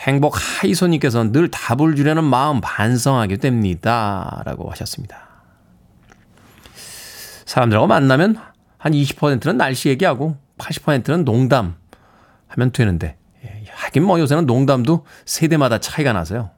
[0.00, 4.42] 행복 하이소님께서 늘 답을 주려는 마음 반성하게 됩니다.
[4.44, 5.28] 라고 하셨습니다.
[7.46, 8.36] 사람들하고 만나면
[8.76, 11.74] 한 20%는 날씨 얘기하고 80%는 농담
[12.48, 16.50] 하면 되는데, 예, 하긴 뭐 요새는 농담도 세대마다 차이가 나서요.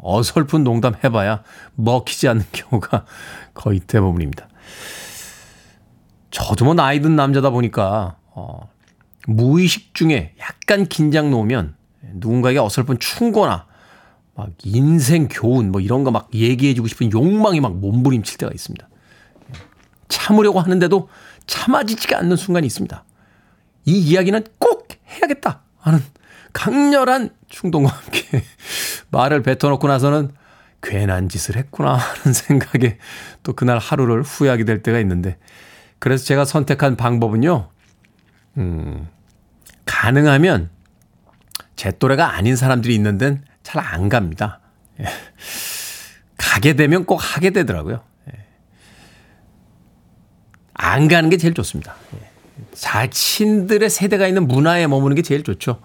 [0.00, 1.42] 어설픈 농담 해봐야
[1.74, 3.04] 먹히지 않는 경우가
[3.54, 4.48] 거의 대부분입니다.
[6.30, 8.68] 저도 뭐 나이 든 남자다 보니까 어,
[9.26, 11.74] 무의식 중에 약간 긴장 놓으면
[12.14, 13.66] 누군가에게 어설픈 충고나
[14.34, 18.88] 막 인생 교훈 뭐 이런 거 막 얘기해주고 싶은 욕망이 막 몸부림칠 때가 있습니다.
[20.08, 21.08] 참으려고 하는데도
[21.46, 23.04] 참아지지가 않는 순간이 있습니다.
[23.88, 26.02] 이 이야기는 꼭 해야겠다 하는
[26.52, 28.44] 강렬한 충동과 함께
[29.10, 30.30] 말을 뱉어놓고 나서는
[30.82, 32.98] 괜한 짓을 했구나 하는 생각에
[33.42, 35.38] 또 그날 하루를 후회하게 될 때가 있는데
[35.98, 37.70] 그래서 제가 선택한 방법은요,
[38.58, 39.08] 음,
[39.84, 40.70] 가능하면
[41.74, 44.60] 제 또래가 아닌 사람들이 있는 데는 잘 안 갑니다.
[45.00, 45.06] 예.
[46.36, 48.02] 가게 되면 꼭 하게 되더라고요.
[48.28, 48.44] 예.
[50.74, 51.94] 안 가는 게 제일 좋습니다.
[52.20, 52.27] 예.
[52.78, 55.80] 자신들의 세대가 있는 문화에 머무는 게 제일 좋죠.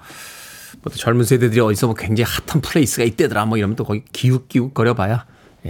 [0.82, 5.26] 뭐 젊은 세대들이 어디서 뭐 굉장히 hot한 place가 있대더라 뭐 이러면 또 거기 기웃기웃 거려봐야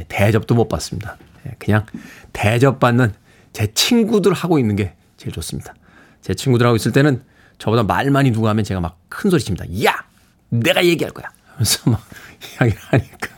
[0.08, 1.18] 대접도 못 받습니다.
[1.60, 1.86] 그냥
[2.34, 3.14] 대접받는
[3.52, 5.74] 제 친구들 하고 있는 게 제일 좋습니다.
[6.22, 7.24] 제 친구들하고 있을 때는
[7.60, 9.66] 저보다 말 많이 누가 하면 제가 막 큰 소리 칩니다.
[9.86, 10.04] 야!
[10.50, 11.28] 내가 얘기할 거야.
[11.52, 12.04] 하면서 막
[12.60, 13.30] 이야기를 하니까.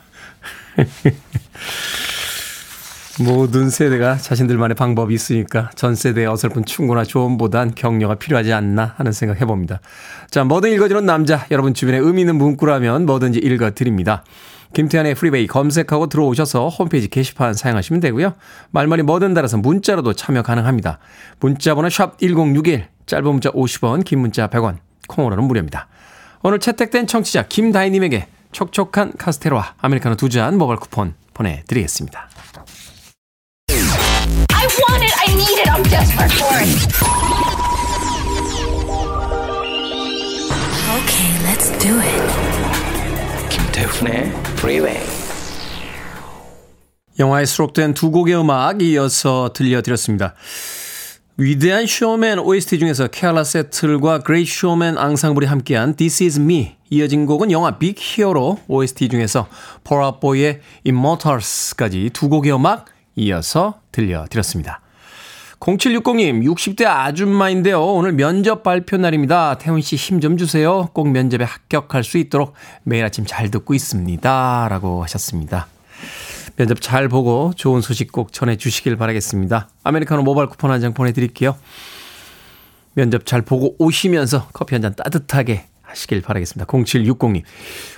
[3.19, 9.39] 모든 세대가 자신들만의 방법이 있으니까 전 세대의 어설픈 충고나 조언보단 격려가 필요하지 않나 하는 생각
[9.39, 9.80] 해봅니다.
[10.30, 11.45] 자, 뭐든 읽어주는 남자.
[11.49, 14.25] 여러분 주변에 의미 있는 문구라면 뭐든지 읽어드립니다.
[14.73, 18.34] 김태현의 프리베이 검색하고 들어오셔서 홈페이지 게시판 사용하시면 되고요.
[18.71, 20.99] 말머리 뭐든 달아서 문자로도 참여 가능합니다.
[21.39, 25.88] 문자번호 샵 1061, 짧은 문자 50원, 긴 문자 100원, 콩으로는 무료입니다.
[26.43, 32.35] 오늘 채택된 청취자 김다희님에게 촉촉한 카스테라와 아메리카노 두 잔 모바일 쿠폰 보내드리겠습니다.
[34.88, 35.13] I want it.
[35.17, 35.69] I need it.
[35.71, 36.69] I'm desperate for it.
[40.98, 43.50] Okay, let's do it.
[43.50, 45.00] 김태훈의 Freeway.
[47.17, 50.36] 영화에 수록된 두 곡의 음악 이어서 들려드렸습니다.
[51.38, 57.52] 위대한 쇼맨 OST 중에서 케알라 세틀과 그레이티스트 쇼맨 앙상블이 함께한 This Is Me 이어진 곡은
[57.52, 59.48] 영화 빅 히어로 OST 중에서
[59.84, 64.82] 폴 아웃 보이의 Immortals까지 두 곡의 음악 이어서 들려드렸습니다.
[65.60, 67.82] 0760님, 60대 아줌마인데요.
[67.84, 69.58] 오늘 면접 발표 날입니다.
[69.58, 70.89] 태훈 씨 힘 좀 주세요.
[70.93, 74.67] 꼭 면접에 합격할 수 있도록 매일 아침 잘 듣고 있습니다.
[74.69, 75.67] 라고 하셨습니다.
[76.58, 79.69] 면접 잘 보고 좋은 소식 꼭 전해 주시길 바라겠습니다.
[79.84, 81.56] 아메리카노 모바일 쿠폰 한 장 보내드릴게요.
[82.93, 85.65] 면접 잘 보고 오시면서 커피 한 잔 따뜻하게
[85.96, 86.66] 하시길 바라겠습니다.
[86.72, 87.42] 0760님.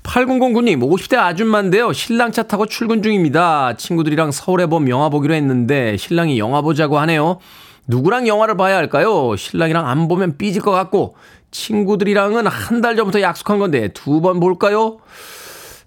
[0.03, 1.91] 8009님, 50대 아줌마인데요.
[1.93, 3.75] 신랑 차 타고 출근 중입니다.
[3.75, 7.39] 친구들이랑 서울에 봄 영화 보기로 했는데 신랑이 영화 보자고 하네요.
[7.87, 9.35] 누구랑 영화를 봐야 할까요?
[9.35, 11.15] 신랑이랑 안 보면 삐질 것 같고
[11.51, 14.99] 친구들이랑은 한 달 전부터 약속한 건데 두 번 볼까요?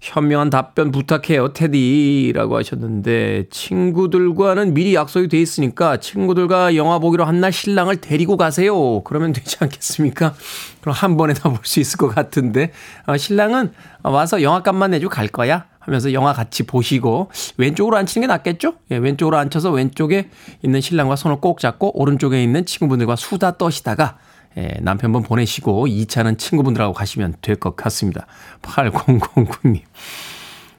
[0.01, 7.51] 현명한 답변 부탁해요, 테디라고 하셨는데 친구들과는 미리 약속이 돼 있으니까 친구들과 영화 보기로 한 날
[7.51, 9.01] 신랑을 데리고 가세요.
[9.03, 10.33] 그러면 되지 않겠습니까?
[10.81, 12.71] 그럼 한 번에 다 볼 수 있을 것 같은데
[13.07, 13.71] 어, 신랑은
[14.03, 15.65] 와서 영화값만 내주고 갈 거야.
[15.79, 18.75] 하면서 영화 같이 보시고 왼쪽으로 앉히는 게 낫겠죠?
[18.91, 20.29] 예, 왼쪽으로 앉혀서 왼쪽에
[20.61, 24.17] 있는 신랑과 손을 꼭 잡고 오른쪽에 있는 친구분들과 수다 떠시다가
[24.57, 28.27] 예, 남편분 보내시고 2차는 친구분들하고 가시면 될 것 같습니다.
[28.61, 29.81] 8009님.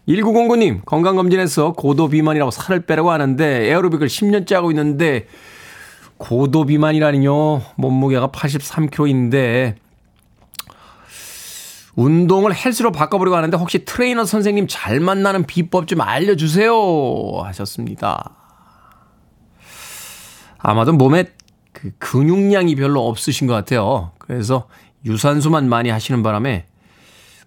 [0.08, 5.26] 1909님, 건강검진에서 고도 비만이라고 살을 빼라고 하는데 에어로빅을 10년째 하고 있는데
[6.18, 7.62] 고도 비만이라니요.
[7.76, 9.76] 몸무게가 83kg인데
[11.94, 16.72] 운동을 헬스로 바꿔보려고 하는데 혹시 트레이너 선생님 잘 만나는 비법 좀 알려주세요.
[17.44, 18.34] 하셨습니다.
[20.58, 21.26] 아마도 몸에
[21.72, 24.12] 그 근육량이 별로 없으신 것 같아요.
[24.18, 24.68] 그래서
[25.04, 26.66] 유산소만 많이 하시는 바람에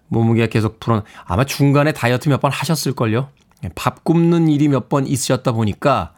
[0.08, 3.28] 몸무게가 계속 불어 아마 중간에 다이어트 몇 번 하셨을걸요.
[3.74, 6.12] 밥 굽는 일이 몇 번 있으셨다 보니까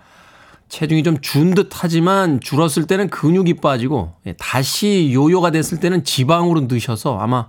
[0.69, 7.19] 체중이 좀 준 듯 하지만 줄었을 때는 근육이 빠지고 다시 요요가 됐을 때는 지방으로 드셔서
[7.19, 7.49] 아마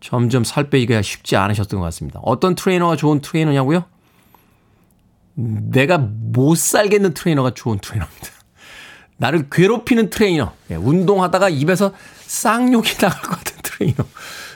[0.00, 2.18] 점점 살 빼기가 쉽지 않으셨던 것 같습니다.
[2.22, 3.84] 어떤 트레이너가 좋은 트레이너냐고요?
[5.34, 8.28] 내가 못 살겠는 트레이너가 좋은 트레이너입니다.
[9.22, 10.52] 나를 괴롭히는 트레이너.
[10.70, 11.92] 예, 운동하다가 입에서
[12.26, 14.04] 쌍욕이 나갈 것 같은 트레이너.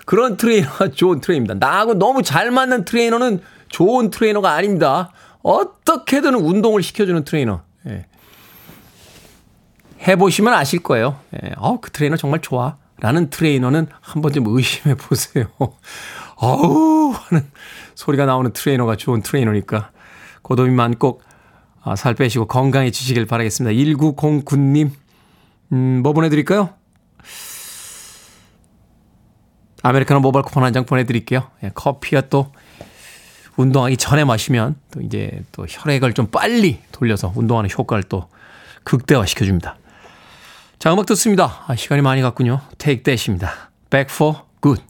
[0.05, 1.55] 그런 트레이너가 좋은 트레이너입니다.
[1.64, 5.12] 나하고 너무 잘 맞는 트레이너는 좋은 트레이너가 아닙니다.
[5.42, 7.61] 어떻게든 운동을 시켜주는 트레이너.
[7.87, 8.07] 예.
[10.07, 11.20] 해보시면 아실 거예요.
[11.35, 11.52] 예.
[11.59, 12.76] 어, 그 트레이너 정말 좋아.
[12.98, 15.46] 라는 트레이너는 한번좀 의심해 보세요.
[16.37, 17.12] 어우!
[17.12, 17.48] 하는
[17.94, 19.90] 소리가 나오는 트레이너가 좋은 트레이너니까.
[20.42, 21.22] 고도비만 꼭
[21.87, 23.72] 아, 살 빼시고 건강해지시길 바라겠습니다.
[23.77, 24.90] 1909님,
[25.72, 26.70] 음, 뭐 보내드릴까요?
[29.83, 31.49] 아메리카노 모바일 쿠폰 한 장 보내드릴게요.
[31.62, 32.51] 예, 커피가 또
[33.57, 38.27] 운동하기 전에 마시면 또 이제 또 혈액을 좀 빨리 돌려서 운동하는 효과를 또
[38.83, 39.77] 극대화 시켜줍니다.
[40.81, 41.62] 자, 음악 듣습니다.
[41.68, 42.61] 아, 시간이 많이 갔군요.
[42.79, 43.70] Take That입니다.
[43.90, 44.83] Back for Good.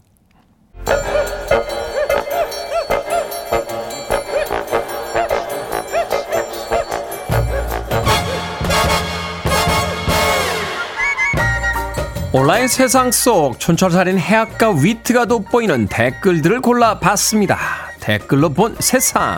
[12.47, 17.57] 온라인 세상 속 촌철살인 해악과 위트가 돋보이는 댓글들을 골라봤습니다.
[17.99, 19.37] 댓글로 본 세상.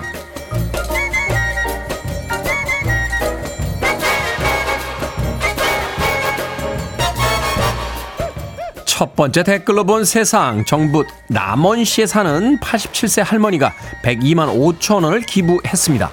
[8.86, 16.12] 첫 번째 댓글로 본 세상 정부 남원시에 사는 87세 할머니가 102만 5천 원을 기부했습니다.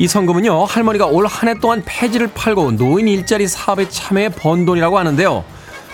[0.00, 4.98] 이 성금은요 할머니가 올 한 해 동안 폐지를 팔고 노인 일자리 사업에 참여해 번 돈이라고
[4.98, 5.44] 하는데요.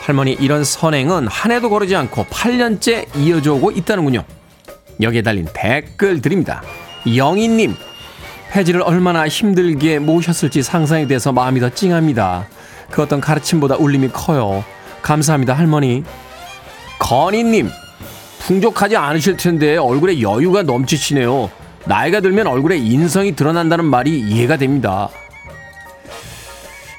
[0.06, 4.22] 할머니 이런 선행은 한 해도 거르지 않고 8년째 이어져 오고 있다는군요.
[5.02, 6.62] 여기에 달린 댓글 드립니다.
[7.16, 7.74] 영희님
[8.52, 12.46] 폐지를 얼마나 힘들게 모셨을지 상상이 돼서 마음이 더 찡합니다.
[12.88, 14.64] 그 어떤 가르침보다 울림이 커요.
[15.02, 16.04] 감사합니다, 할머니.
[17.00, 17.68] 건희님,
[18.38, 21.50] 풍족하지 않으실 텐데 얼굴에 여유가 넘치시네요.
[21.84, 25.08] 나이가 들면 얼굴에 인성이 드러난다는 말이 이해가 됩니다.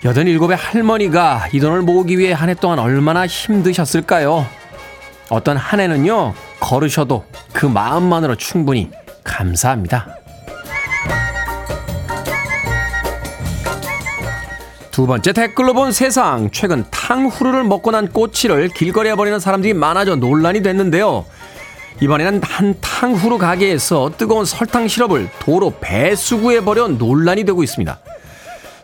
[0.05, 4.45] 여든 일곱의 할머니가 이 돈을 모으기 위해 한 해 동안 얼마나 힘드셨을까요?
[5.29, 8.89] 어떤 한 해는요, 걸으셔도 그 마음만으로 충분히
[9.23, 10.07] 감사합니다.
[14.91, 16.49] 두 번째 댓글로 본 세상.
[16.51, 21.25] 최근 탕후루를 먹고 난 꼬치를 길거리에 버리는 사람들이 많아져 논란이 됐는데요.
[21.99, 27.99] 이번에는 한 탕후루 가게에서 뜨거운 설탕 시럽을 도로 배수구에 버려 논란이 되고 있습니다.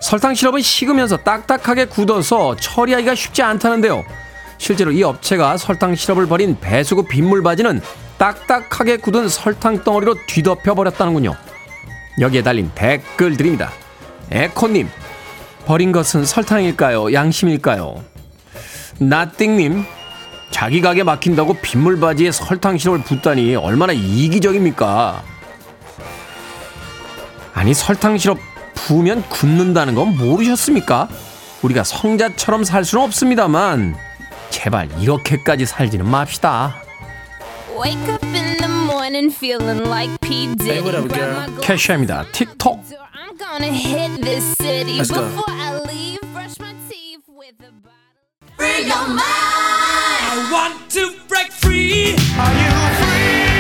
[0.04, 4.04] 설탕 시럽은 식으면서 딱딱하게 굳어서 처리하기가 쉽지 않다는데요.
[4.58, 7.80] 실제로 이 업체가 설탕 시럽을 버린 배수구 빗물 바지는
[8.18, 11.34] 딱딱하게 굳은 설탕 덩어리로 뒤덮여 버렸다는군요.
[12.20, 13.72] 여기에 달린 댓글 드립니다.
[14.30, 14.90] 에코님,
[15.66, 17.14] 버린 것은 설탕일까요?
[17.14, 18.04] 양심일까요?
[19.00, 19.86] 나띵님,
[20.52, 25.24] 자기 가게 막힌다고 빗물 바지에 설탕 시럽을 붓다니 얼마나 이기적입니까?
[27.54, 28.38] 아니 설탕 시럽
[28.74, 31.08] 부으면 굳는다는 건 모르셨습니까?
[31.62, 33.96] 우리가 성자처럼 살 수는 없습니다만
[34.50, 36.76] 제발 이렇게까지 살지는 맙시다.
[40.58, 40.82] 네,
[41.62, 42.26] 캐시입니다.
[42.32, 42.84] 틱톡.
[48.58, 49.22] Free your mind.
[50.32, 52.16] I want to break free.
[52.38, 53.53] Are you free?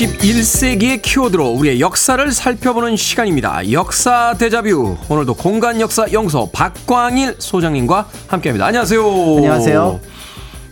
[0.00, 3.70] 21세기의 키워드로 우리의 역사를 살펴보는 시간입니다.
[3.70, 4.96] 역사 대자뷰.
[5.10, 8.64] 오늘도 공간 역사 영서 박광일 소장님과 함께 합니다.
[8.64, 9.02] 안녕하세요.
[9.02, 10.00] 안녕하세요.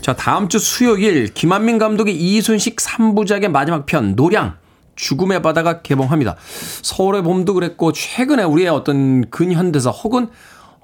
[0.00, 4.54] 자, 다음 주 수요일 김한민 감독의 이순식 3부작의 마지막 편 노량
[4.96, 6.36] 죽음의 바다가 개봉합니다.
[6.80, 10.28] 서울의 봄도 그랬고 최근에 우리의 어떤 근현대사 혹은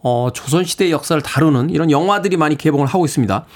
[0.03, 3.47] 어, 조선 시대 역사를 다루는 이런 영화들이 많이 개봉을 하고 있습니다.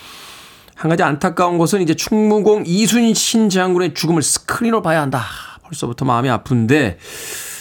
[0.78, 5.24] 한 가지 안타까운 것은 이제 충무공 이순신 장군의 죽음을 스크린으로 봐야 한다.
[5.64, 6.98] 벌써부터 마음이 아픈데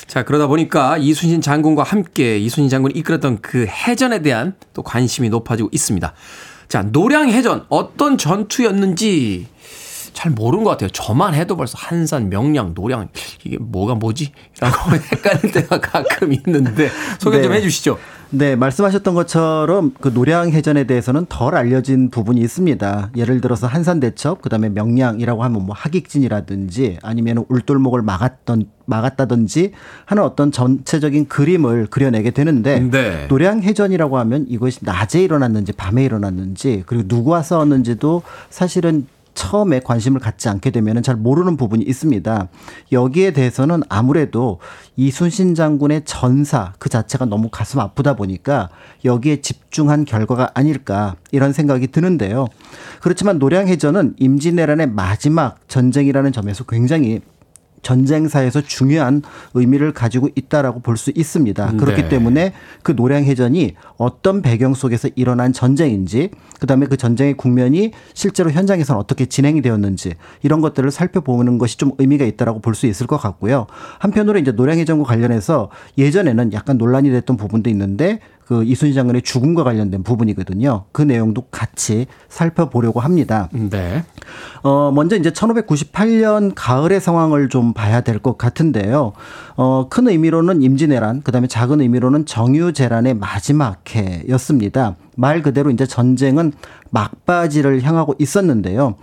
[0.05, 5.69] 자 그러다 보니까 이순신 장군과 함께 이순신 장군이 이끌었던 그 해전에 대한 또 관심이 높아지고
[5.71, 6.13] 있습니다.
[6.67, 9.47] 자 노량 해전 어떤 전투였는지
[10.17, 10.89] 잘 모르는 것 같아요.
[10.89, 13.09] 저만 해도 벌써 한산, 명량, 노량
[13.45, 14.31] 이게 뭐가 뭐지?
[14.59, 17.59] 라고 헷갈릴 때가 가끔 있는데 소개 좀 네.
[17.59, 17.99] 해주시죠.
[18.31, 23.11] 네, 말씀하셨던 것처럼 그 노량 해전에 대해서는 덜 알려진 부분이 있습니다.
[23.15, 29.73] 예를 들어서 한산 대첩, 그다음에 명량이라고 하면 뭐 하객진이라든지 아니면 울돌목을 막았던 막았다든지
[30.05, 33.27] 하는 어떤 전체적인 그림을 그려내게 되는데 네.
[33.27, 39.05] 노량 해전이라고 하면 이것이 낮에 일어났는지 밤에 일어났는지 그리고 누구와 싸웠는지도 사실은
[39.37, 42.47] 처음에 관심을 갖지 않게 되면 잘 모르는 부분이 있습니다.
[42.91, 44.59] 여기에 대해서는 아무래도
[44.95, 48.69] 이순신 장군의 전사 그 자체가 너무 가슴 아프다 보니까
[49.05, 52.47] 여기에 집중한 결과가 아닐까 이런 생각이 드는데요.
[52.99, 57.21] 그렇지만 노량해전은 임진왜란의 마지막 전쟁이라는 점에서 굉장히
[57.87, 59.21] 전쟁사에서 중요한
[59.53, 61.73] 의미를 가지고 있다라고 볼 수 있습니다.
[61.77, 62.09] 그렇기 네.
[62.09, 69.27] 때문에 그 노량해전이 어떤 배경 속에서 일어난 전쟁인지, 그다음에 그 전쟁의 국면이 실제로 현장에서는 어떻게
[69.27, 73.67] 진행이 되었는지 이런 것들을 살펴보는 것이 좀 의미가 있다라고 볼 수 있을 것 같고요.
[73.99, 80.03] 한편으로 이제 노량해전과 관련해서 예전에는 약간 논란이 됐던 부분도 있는데 그 이순신 장군의 죽음과 관련된
[80.03, 80.85] 부분이거든요.
[80.91, 83.49] 그 내용도 같이 살펴보려고 합니다.
[83.51, 84.03] 네.
[84.63, 89.13] 어, 먼저 이제 1598년 가을의 상황을 좀 봐야 될 것 같은데요.
[89.55, 94.95] 어, 큰 의미로는 임진왜란, 그 다음에 작은 의미로는 정유재란의 마지막 해였습니다.
[95.15, 96.53] 말 그대로 이제 전쟁은
[96.89, 98.95] 막바지를 향하고 있었는데요.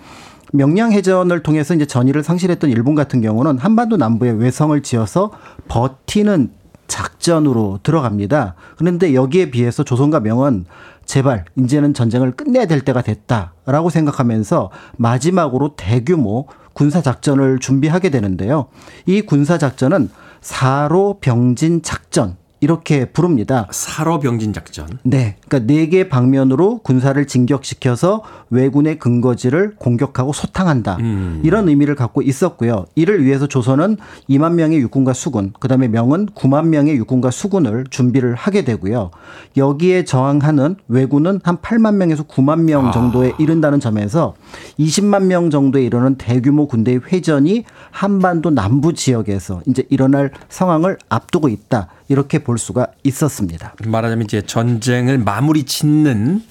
[0.52, 5.32] 명량해전을 통해서 이제 전의를 상실했던 일본 같은 경우는 한반도 남부에 외성을 지어서
[5.68, 6.50] 버티는
[6.86, 8.54] 작전으로 들어갑니다.
[8.76, 10.66] 그런데 여기에 비해서 조선과 명은
[11.04, 18.66] 제발 이제는 전쟁을 끝내야 될 때가 됐다라고 생각하면서 마지막으로 대규모 군사 작전을 준비하게 되는데요.
[19.06, 22.36] 이 군사 작전은 사로 병진 작전
[22.68, 23.68] 이렇게 부릅니다.
[23.70, 24.86] 사로병진 작전.
[25.02, 25.36] 네.
[25.46, 30.96] 그러니까 네 개 방면으로 군사를 진격시켜서 왜군의 근거지를 공격하고 소탕한다.
[31.00, 31.42] 음.
[31.44, 32.86] 이런 의미를 갖고 있었고요.
[32.94, 33.98] 이를 위해서 조선은
[34.30, 39.10] 2만 명의 육군과 수군, 그다음에 명은 9만 명의 육군과 수군을 준비를 하게 되고요.
[39.58, 44.34] 여기에 저항하는 왜군은 한 8만 명에서 9만 명 정도에 이른다는 점에서
[44.78, 51.88] 20만 명 정도에 이르는 대규모 군대의 회전이 한반도 남부 지역에서 이제 일어날 상황을 앞두고 있다.
[52.08, 53.74] 이렇게 볼 수가 있었습니다.
[53.86, 56.42] 말하자면 이제 전쟁을 마무리 짓는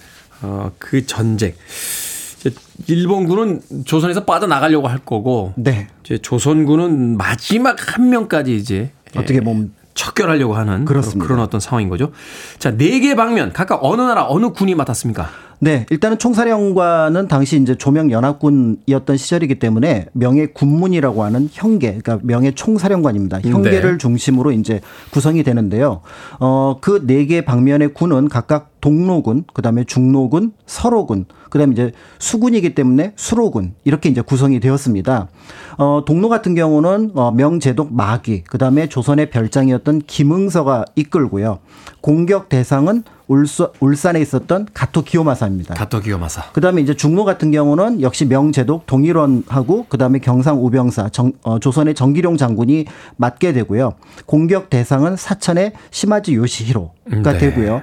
[0.42, 1.54] 어, 그 전쟁.
[2.88, 5.88] 일본군은 조선에서 빠져나가려고 할 거고 네.
[6.04, 11.26] 이제 조선군은 마지막 한 명까지 이제 어떻게 보면 척결하려고 하는 그렇습니다.
[11.26, 12.12] 그런 어떤 상황인 거죠.
[12.60, 15.30] 자, 네 개 방면 각각 어느 나라 어느 군이 맡았습니까?
[15.64, 22.52] 네, 일단은 총사령관은 당시 이제 조명 연합군이었던 시절이기 때문에 명예 군문이라고 하는 형계, 그러니까 명예
[22.52, 23.40] 총사령관입니다.
[23.40, 23.98] 형계를 네.
[23.98, 26.02] 중심으로 이제 구성이 되는데요.
[26.42, 33.14] 어, 그 네 개 방면의 군은 각각 동로군, 그다음에 중로군, 서로군, 그다음에 이제 수군이기 때문에
[33.16, 35.30] 수로군 이렇게 이제 구성이 되었습니다.
[35.78, 41.60] 어, 동로 같은 경우는 어, 명제독 마귀, 그다음에 조선의 별장이었던 김응서가 이끌고요.
[42.02, 45.76] 공격 대상은 울서, 울산 에 있었던 가토 기요마사입니다.
[45.76, 46.52] 가토 기요마사.
[46.52, 52.38] 그다음에 이제 중로 같은 경우는 역시 명제독 동일원하고 그다음에 경상 우병사 정, 어, 조선의 정기룡
[52.38, 52.86] 장군이
[53.18, 53.94] 맡게 되고요.
[54.26, 57.38] 공격 대상은 사천의 시마지 요시히로가 네.
[57.38, 57.82] 되고요.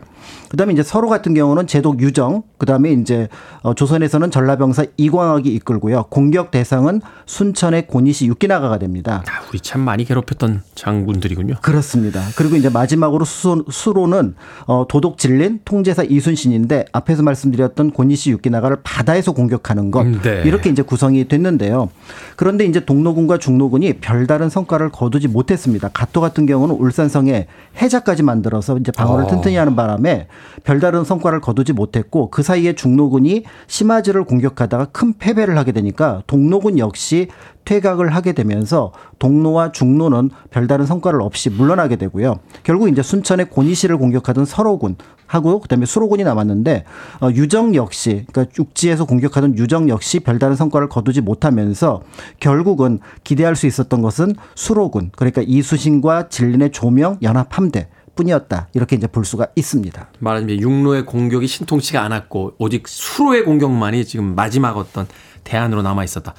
[0.49, 3.29] 그다음에 이제 서로 같은 경우는 제독 유정, 그다음에 이제
[3.63, 6.05] 어, 조선에서는 전라병사 이광학이 이끌고요.
[6.11, 9.23] 공격 대상은 순천의 고니시 유키나가가 됩니다.
[9.29, 11.57] 아, 우리 참 많이 괴롭혔던 장군들이군요.
[11.63, 12.21] 그렇습니다.
[12.37, 14.35] 그리고 이제 마지막으로 수소, 수로는
[14.67, 20.43] 어, 도독 진린 통제사 이순신인데 앞에서 말씀드렸던 고니시 유키나가를 바다에서 공격하는 것 음, 네.
[20.45, 21.91] 이렇게 이제 구성이 됐는데요.
[22.37, 25.89] 그런데 이제 동로군과 중로군이 별다른 성과를 거두지 못했습니다.
[25.93, 27.47] 가토 같은 경우는 울산성에
[27.81, 29.27] 해자까지 만들어서 이제 방어를 어.
[29.29, 30.10] 튼튼히 하는 바람에
[30.65, 37.29] 별다른 성과를 거두지 못했고 그 사이에 중로군이 시마즈를 공격하다가 큰 패배를 하게 되니까 동로군 역시
[37.65, 42.41] 퇴각을 하게 되면서 동로와 중로는 별다른 성과를 없이 물러나게 되고요.
[42.63, 44.97] 결국 이제 순천의 고니시를 공격하던 서로군
[45.27, 46.85] 하고 그다음에 수로군이 남았는데
[47.21, 52.03] 어, 유정 역시 그러니까 육지에서 공격하던 유정 역시 별다른 성과를 거두지 못하면서
[52.41, 57.89] 결국은 기대할 수 있었던 것은 수로군 그러니까 이수신과 진린의 조명 연합 함대
[58.21, 60.09] 뿐이었다 이렇게 이제 볼 수가 있습니다.
[60.19, 65.07] 말하자면 육로의 공격이 신통치가 않았고 오직 수로의 공격만이 지금 마지막 어떤
[65.43, 66.35] 대안으로 남아 있었다.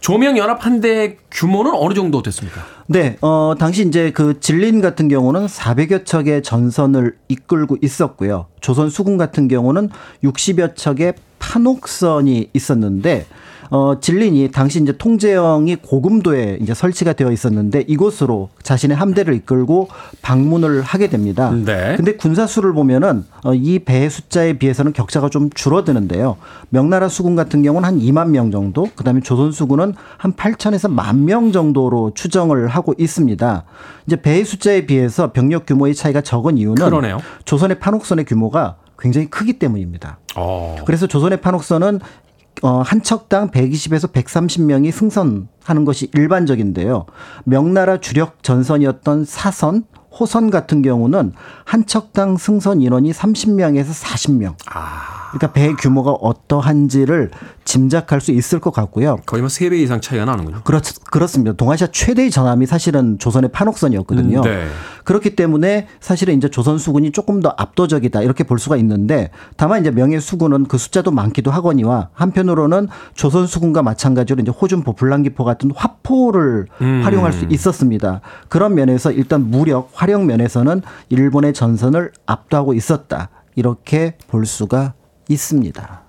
[0.00, 2.60] 조명 연합 한대 규모는 어느 정도 됐습니까?
[2.86, 8.46] 네, 어, 당시 이제 그 진린 같은 경우는 400여 척의 전선을 이끌고 있었고요.
[8.60, 9.88] 조선 수군 같은 경우는
[10.22, 13.26] 60여 척의 판옥선이 있었는데
[13.72, 19.88] 어, 진린이 당시 이제 통제영이 고금도에 이제 설치가 되어 있었는데 이곳으로 자신의 함대를 이끌고
[20.20, 21.50] 방문을 하게 됩니다.
[21.50, 21.96] 네.
[21.96, 26.36] 근데 군사수를 보면은 어, 이 배의 숫자에 비해서는 격차가 좀 줄어드는데요.
[26.68, 32.12] 명나라 수군 같은 경우는 한 2만 명 정도, 그다음에 조선 수군은 한 8천에서 만명 정도로
[32.14, 33.64] 추정을 하고 있습니다.
[34.06, 37.20] 이제 배의 숫자에 비해서 병력 규모의 차이가 적은 이유는 그러네요.
[37.46, 40.18] 조선의 판옥선의 규모가 굉장히 크기 때문입니다.
[40.36, 40.76] 어.
[40.84, 42.00] 그래서 조선의 판옥선은
[42.62, 47.06] 어, 한 척당 120에서 130명이 승선하는 것이 일반적인데요.
[47.44, 51.32] 명나라 주력 전선이었던 사선, 호선 같은 경우는
[51.64, 54.54] 한 척당 승선 인원이 30명에서 40명.
[55.32, 57.30] 그러니까 배 규모가 어떠한지를
[57.64, 59.16] 짐작할 수 있을 것 같고요.
[59.24, 60.60] 거의 뭐 3배 이상 차이가 나는군요.
[60.64, 60.80] 그렇,
[61.10, 61.52] 그렇습니다.
[61.52, 64.40] 동아시아 최대의 전함이 사실은 조선의 판옥선이었거든요.
[64.40, 64.66] 음, 네.
[65.04, 69.90] 그렇기 때문에 사실은 이제 조선 수군이 조금 더 압도적이다 이렇게 볼 수가 있는데 다만 이제
[69.90, 76.66] 명예 수군은 그 숫자도 많기도 하거니와 한편으로는 조선 수군과 마찬가지로 이제 호준포, 불랑기포 같은 화포를
[76.80, 77.00] 음.
[77.04, 78.20] 활용할 수 있었습니다.
[78.48, 84.94] 그런 면에서 일단 무력, 화력 면에서는 일본의 전선을 압도하고 있었다 이렇게 볼 수가
[85.28, 86.02] 있습니다.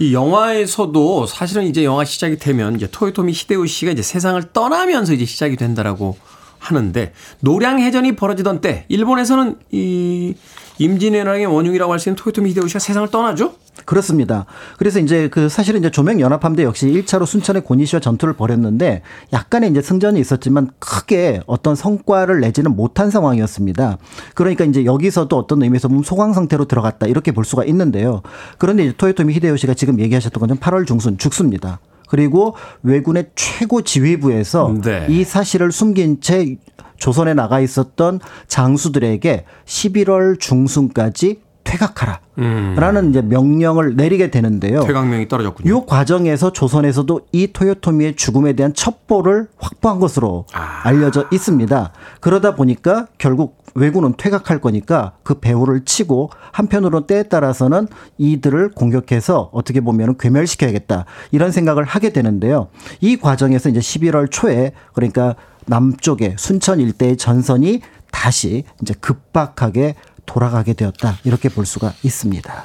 [0.00, 5.56] 이 영화에서도 사실은 이제 영화 시작이 되면 이제 토요토미 히데요시가 이제 세상을 떠나면서 이제 시작이
[5.56, 6.16] 된다라고
[6.58, 10.34] 하는데 노량 해전이 벌어지던 때 일본에서는 이
[10.78, 13.54] 임진왜란의 원흉이라고 할 수 있는 토요토미 히데요시가 세상을 떠나죠?
[13.84, 14.46] 그렇습니다.
[14.78, 19.02] 그래서 이제 그 사실은 이제 조명 연합함대 역시 1차로 순천의 고니시와 전투를 벌였는데
[19.32, 23.98] 약간의 이제 승전이 있었지만 크게 어떤 성과를 내지는 못한 상황이었습니다.
[24.34, 28.22] 그러니까 이제 여기서도 어떤 의미에서 보면 소강 상태로 들어갔다 이렇게 볼 수가 있는데요.
[28.58, 31.80] 그런데 이제 토요토미 히데요시가 지금 얘기하셨던 것은 8월 중순 죽습니다.
[32.08, 35.06] 그리고 왜군의 최고 지휘부에서 네.
[35.08, 36.56] 이 사실을 숨긴 채
[36.96, 42.20] 조선에 나가 있었던 장수들에게 11월 중순까지 퇴각하라.
[42.36, 44.80] 라는 이제 명령을 내리게 되는데요.
[44.80, 44.86] 음.
[44.86, 45.76] 퇴각명이 떨어졌군요.
[45.76, 50.80] 이 과정에서 조선에서도 이 토요토미의 죽음에 대한 첩보를 확보한 것으로 아.
[50.84, 51.92] 알려져 있습니다.
[52.20, 57.88] 그러다 보니까 결국 왜군은 퇴각할 거니까 그 배후를 치고 한편으로 때에 따라서는
[58.18, 62.68] 이들을 공격해서 어떻게 보면 괴멸시켜야겠다 이런 생각을 하게 되는데요.
[63.00, 65.34] 이 과정에서 이제 11월 초에 그러니까
[65.66, 67.80] 남쪽에 순천 일대의 전선이
[68.12, 69.96] 다시 이제 급박하게
[70.26, 72.64] 돌아가게 되었다 이렇게 볼 수가 있습니다.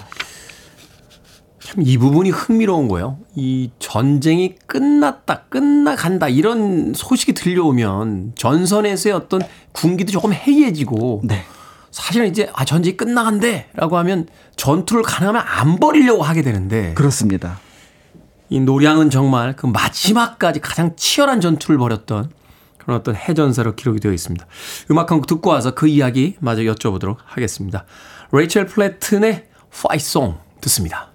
[1.70, 3.20] 참 이 부분이 흥미로운 거예요.
[3.36, 9.42] 이 전쟁이 끝났다, 끝나간다 이런 소식이 들려오면 전선에서의 어떤
[9.72, 11.44] 군기도 조금 해이해지고 네.
[11.92, 17.60] 사실은 이제 아 전쟁이 끝나간대라고 하면 전투를 가능하면 안 벌이려고 하게 되는데 그렇습니다.
[18.50, 22.32] 이 노량은 정말 그 마지막까지 가장 치열한 전투를 벌였던
[22.90, 24.46] 그런 어떤 해전사로 기록이 되어 있습니다.
[24.90, 27.86] 음악 한 곡 듣고 와서 그 이야기 마저 여쭤보도록 하겠습니다.
[28.32, 31.12] 레이첼 플래튼의 Fight Song 듣습니다.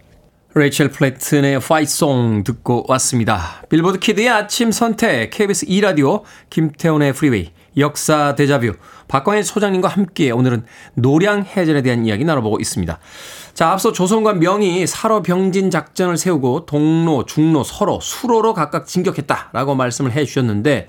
[0.55, 3.62] 레이첼 플래튼의 Fight Song 듣고 왔습니다.
[3.68, 8.74] 빌보드 키드의 아침 선택, KBS 2라디오, 김태훈의 프리웨이, 역사 데자뷰,
[9.09, 10.64] 박광일 소장님과 함께 오늘은
[10.95, 12.99] 노량 해전에 대한 이야기 나눠보고 있습니다.
[13.55, 20.25] 자, 앞서 조선과 명이 살어병진 작전을 세우고 동로, 중로, 서로, 수로로 각각 진격했다라고 말씀을 해
[20.25, 20.89] 주셨는데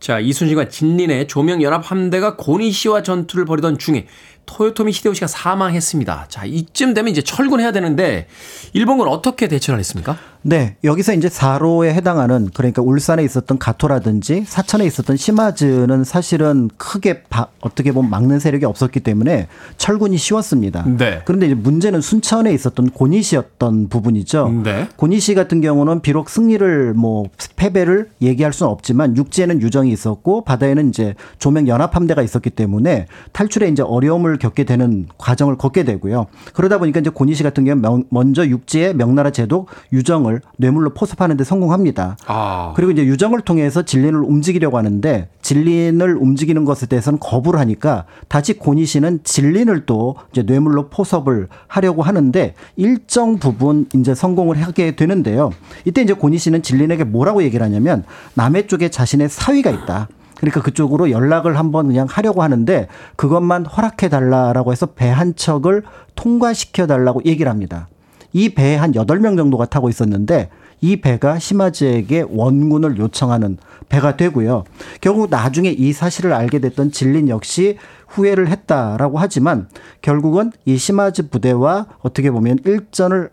[0.00, 4.06] 자, 이순신과 진린의 조명연합 함대가 고니시와 전투를 벌이던 중에
[4.46, 6.26] 토요토미 히데요시가 사망했습니다.
[6.28, 8.26] 자, 이쯤 되면 이제 철군해야 되는데
[8.72, 10.16] 일본군 어떻게 대처를 했습니까?
[10.46, 17.46] 네, 여기서 이제 4로에 해당하는 그러니까 울산에 있었던 가토라든지 사천에 있었던 시마즈는 사실은 크게 바,
[17.62, 20.84] 어떻게 보면 막는 세력이 없었기 때문에 철군이 쉬웠습니다.
[20.86, 21.22] 네.
[21.24, 24.60] 그런데 이제 문제는 순천에 있었던 고니시였던 부분이죠.
[24.64, 24.88] 네.
[24.96, 27.24] 고니시 같은 경우는 비록 승리를 뭐
[27.56, 33.68] 패배를 얘기할 수는 없지만 육지에는 유정이 있었고 바다에는 이제 조명 연합 함대가 있었기 때문에 탈출에
[33.68, 36.26] 이제 어려움을 겪게 되는 과정을 걷게 되고요.
[36.52, 41.44] 그러다 보니까 이제 고니시 같은 경우 는 먼저 육지의 명나라 제독 유정을 뇌물로 포섭하는 데
[41.44, 42.16] 성공합니다.
[42.26, 42.72] 아.
[42.76, 49.20] 그리고 이제 유정을 통해서 진린을 움직이려고 하는데 진린을 움직이는 것에 대해서는 거부를 하니까 다시 고니시는
[49.24, 55.50] 진린을 또 이제 뇌물로 포섭을 하려고 하는데 일정 부분 이제 성공을 하게 되는데요.
[55.84, 58.04] 이때 이제 고니시는 진린에게 뭐라고 얘기를 하냐면
[58.34, 60.08] 남해 쪽에 자신의 사위가 있다.
[60.36, 65.84] 그러니까 그쪽으로 연락을 한번 그냥 하려고 하는데 그것만 허락해 달라라고 해서 배 한 척을
[66.16, 67.88] 통과시켜 달라고 얘기를 합니다.
[68.32, 70.48] 이 배에 한 8명 정도가 타고 있었는데
[70.80, 73.58] 이 배가 시마즈에게 원군을 요청하는
[73.88, 74.64] 배가 되고요.
[75.00, 77.78] 결국 나중에 이 사실을 알게 됐던 진린 역시
[78.08, 79.68] 후회를 했다라고 하지만
[80.02, 83.30] 결국은 이 시마즈 부대와 어떻게 보면 일전을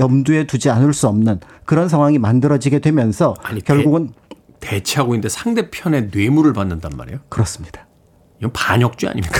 [0.00, 4.10] 염두에 두지 않을 수 없는 그런 상황이 만들어지게 되면서 아니, 결국은
[4.60, 7.20] 대치하고 있는데 상대편의 뇌물을 받는단 말이에요.
[7.28, 7.86] 그렇습니다.
[8.38, 9.38] 이건 반역죄 아닙니까?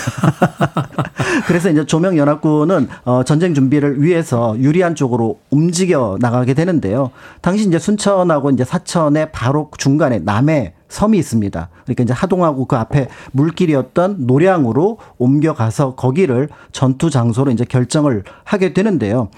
[1.47, 7.11] 그래서 이제 조명 연합군은 어 전쟁 준비를 위해서 유리한 쪽으로 움직여 나가게 되는데요.
[7.41, 11.69] 당시 이제 순천하고 이제 사천의 바로 중간에 남해 섬이 있습니다.
[11.85, 19.29] 그러니까 이제 하동하고 그 앞에 물길이었던 노량으로 옮겨가서 거기를 전투 장소로 이제 결정을 하게 되는데요.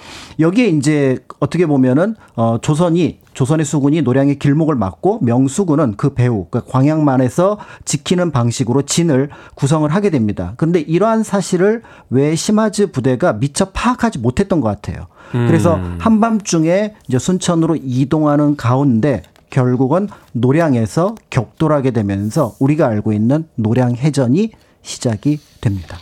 [0.40, 6.70] 여기에 이제 어떻게 보면은 어 조선이 조선의 수군이 노량의 길목을 막고 명수군은 그 배후 그러니까
[6.70, 10.54] 광양만에서 지키는 방식으로 진을 구성을 하게 됩니다.
[10.56, 15.06] 그런데 이러한 사실을 왜 시마즈 부대가 미처 파악하지 못했던 것 같아요.
[15.32, 19.22] 그래서 한밤중에 이제 순천으로 이동하는 가운데
[19.52, 24.50] 결국은 노량에서 격돌하게 되면서 우리가 알고 있는 노량 해전이
[24.80, 25.98] 시작이 됩니다.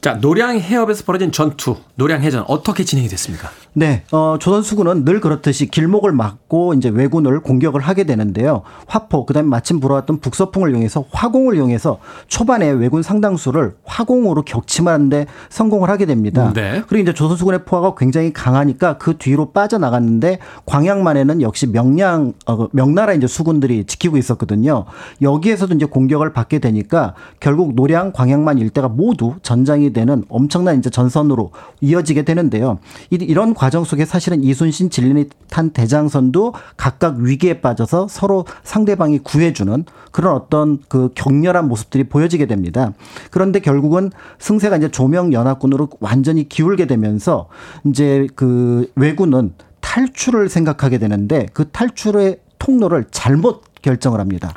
[0.00, 3.50] 자, 노량 해협에서 벌어진 전투, 노량 해전 어떻게 진행이 됐습니까?
[3.78, 8.62] 네, 어, 조선수군은 늘 그렇듯이 길목을 막고 이제 왜군을 공격을 하게 되는데요.
[8.86, 15.90] 화포, 그 다음에 마침 불어왔던 북서풍을 이용해서 화공을 이용해서 초반에 왜군 상당수를 화공으로 격침하는데 성공을
[15.90, 16.54] 하게 됩니다.
[16.54, 16.82] 네.
[16.88, 23.26] 그리고 이제 조선수군의 포화가 굉장히 강하니까 그 뒤로 빠져나갔는데 광양만에는 역시 명량, 어, 명나라 이제
[23.26, 24.86] 수군들이 지키고 있었거든요.
[25.20, 31.50] 여기에서도 이제 공격을 받게 되니까 결국 노량, 광양만 일대가 모두 전장이 되는 엄청난 이제 전선으로
[31.82, 32.78] 이어지게 되는데요.
[33.10, 40.34] 이- 이런 과정 속에 사실은 이순신 진리탄 대장선도 각각 위기에 빠져서 서로 상대방이 구해주는 그런
[40.34, 42.92] 어떤 그 격렬한 모습들이 보여지게 됩니다.
[43.30, 47.48] 그런데 결국은 승세가 이제 조명 연합군으로 완전히 기울게 되면서
[47.84, 54.52] 이제 그 왜군은 탈출을 생각하게 되는데 그 탈출의 통로를 잘못 결정을 합니다.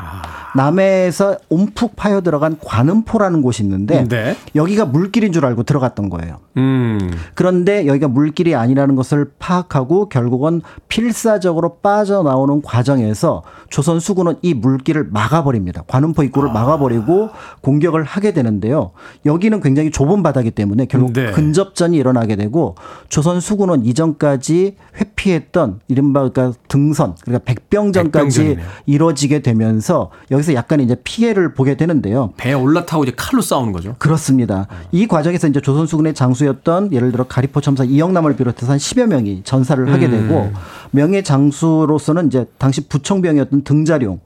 [0.55, 4.35] 남해에서 움푹 파여 들어간 관음포라는 곳이 있는데 네.
[4.55, 6.37] 여기가 물길인 줄 알고 들어갔던 거예요.
[6.57, 7.11] 음.
[7.35, 15.83] 그런데 여기가 물길이 아니라는 것을 파악하고 결국은 필사적으로 빠져나오는 과정에서 조선 수군은 이 물길을 막아버립니다.
[15.85, 17.29] 관음포 입구를 막아버리고
[17.61, 18.91] 공격을 하게 되는데요.
[19.27, 21.31] 여기는 굉장히 좁은 바다기 때문에 결국 네.
[21.31, 22.73] 근접전이 일어나게 되고
[23.09, 28.65] 조선 수군은 이전까지 회피했던 이른바 그러니까 등선 그러니까 백병전까지 백병전이네요.
[28.87, 32.31] 이 루어지게 되면서 여기서 약간 이제 피해를 보게 되는데요.
[32.37, 33.95] 배에 올라타고 이제 칼로 싸우는 거죠.
[33.99, 34.67] 그렇습니다.
[34.91, 39.91] 이 과정에서 이제 조선수군의 장수였던 예를 들어 가리포 첨사 이영남을 비롯해서 한 10여 명이 전사를
[39.91, 40.51] 하게 되고
[40.91, 44.19] 명예 장수로서는 이제 당시 부총병이었던 등자룡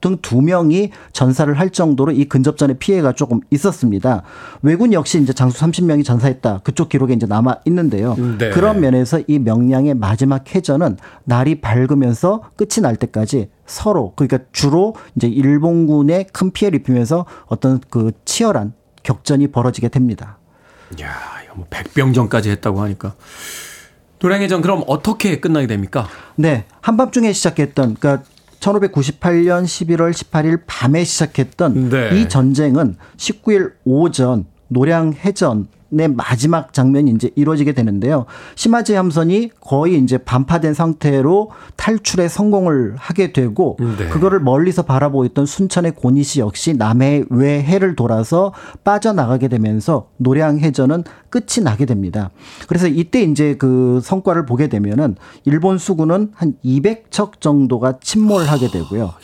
[0.00, 4.22] 등 두 명이 전사를 할 정도로 이 근접전의 피해가 조금 있었습니다.
[4.62, 6.60] 왜군 역시 이제 장수 30명이 전사했다.
[6.64, 8.16] 그쪽 기록에 이제 남아 있는데요.
[8.38, 8.50] 네.
[8.50, 15.26] 그런 면에서 이 명량의 마지막 해전은 날이 밝으면서 끝이 날 때까지 서로 그러니까 주로 이제
[15.26, 18.72] 일본군에 큰 피해를 입히면서 어떤 그 치열한
[19.02, 20.38] 격전이 벌어지게 됩니다.
[21.00, 21.10] 야,
[21.54, 23.14] 뭐 백병전까지 했다고 하니까.
[24.22, 26.06] 노량해전 그럼 어떻게 끝나게 됩니까?
[26.36, 28.24] 네, 한밤중에 시작했던 그러니까
[28.60, 32.20] 1598년 11월 18일 밤에 시작했던 네.
[32.20, 38.26] 이 전쟁은 19일 오전 노량 해전의 마지막 장면이 이제 이루어지게 되는데요.
[38.54, 44.08] 심화제 함선이 거의 이제 반파된 상태로 탈출에 성공을 하게 되고 네.
[44.08, 48.52] 그거를 멀리서 바라보고 있던 순천의 고니 씨 역시 남해 외해를 돌아서
[48.84, 52.30] 빠져나가게 되면서 노량 해전은 끝이 나게 됩니다.
[52.68, 59.14] 그래서 이때 이제 그 성과를 보게 되면은 일본 수군은 한 200척 정도가 침몰하게 되고요.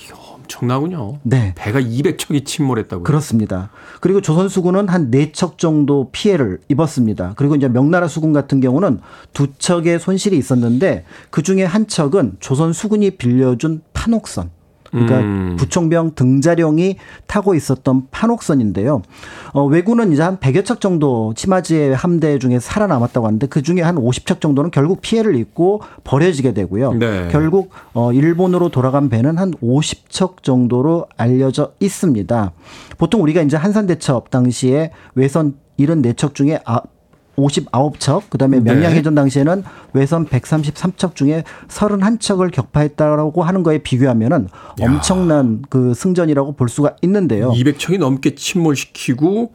[0.47, 1.19] 엄청나군요.
[1.23, 1.53] 네.
[1.57, 3.05] 배가 200척이 침몰했다고요.
[3.05, 3.71] 그렇습니다.
[4.01, 7.35] 그리고 조선 수군은 한네척 정도 피해를 입었습니다.
[7.37, 9.01] 그리고 이제 명나라 수군 같은 경우는
[9.33, 14.51] 두 척의 손실이 있었는데 그 중에 한 척은 조선 수군이 빌려준 판옥선.
[14.91, 15.57] 그러니까 음.
[15.59, 19.03] 부총병 등자령이 타고 있었던 판옥선인데요.
[19.53, 23.97] 어, 왜군은 이제 한 100여 척 정도 치마지의 함대 중에 살아남았다고 하는데 그 중에 한
[23.97, 26.95] 50척 정도는 결국 피해를 입고 버려지게 되고요.
[26.95, 27.29] 네.
[27.31, 32.53] 결국 어, 일본으로 돌아간 배는 한 50척 정도로 알려져 있습니다.
[32.99, 36.81] 보통 우리가 이제 한산대첩 당시에 외선 74척 중에 아,
[37.37, 38.73] 59척, 그 다음에 네.
[38.73, 39.63] 명량해전 당시에는
[39.93, 44.49] 외선 133척 중에 31척을 격파했다라고 하는 거에 비교하면은
[44.81, 47.51] 엄청난 그 승전이라고 볼 수가 있는데요.
[47.53, 49.53] 200척이 넘게 침몰시키고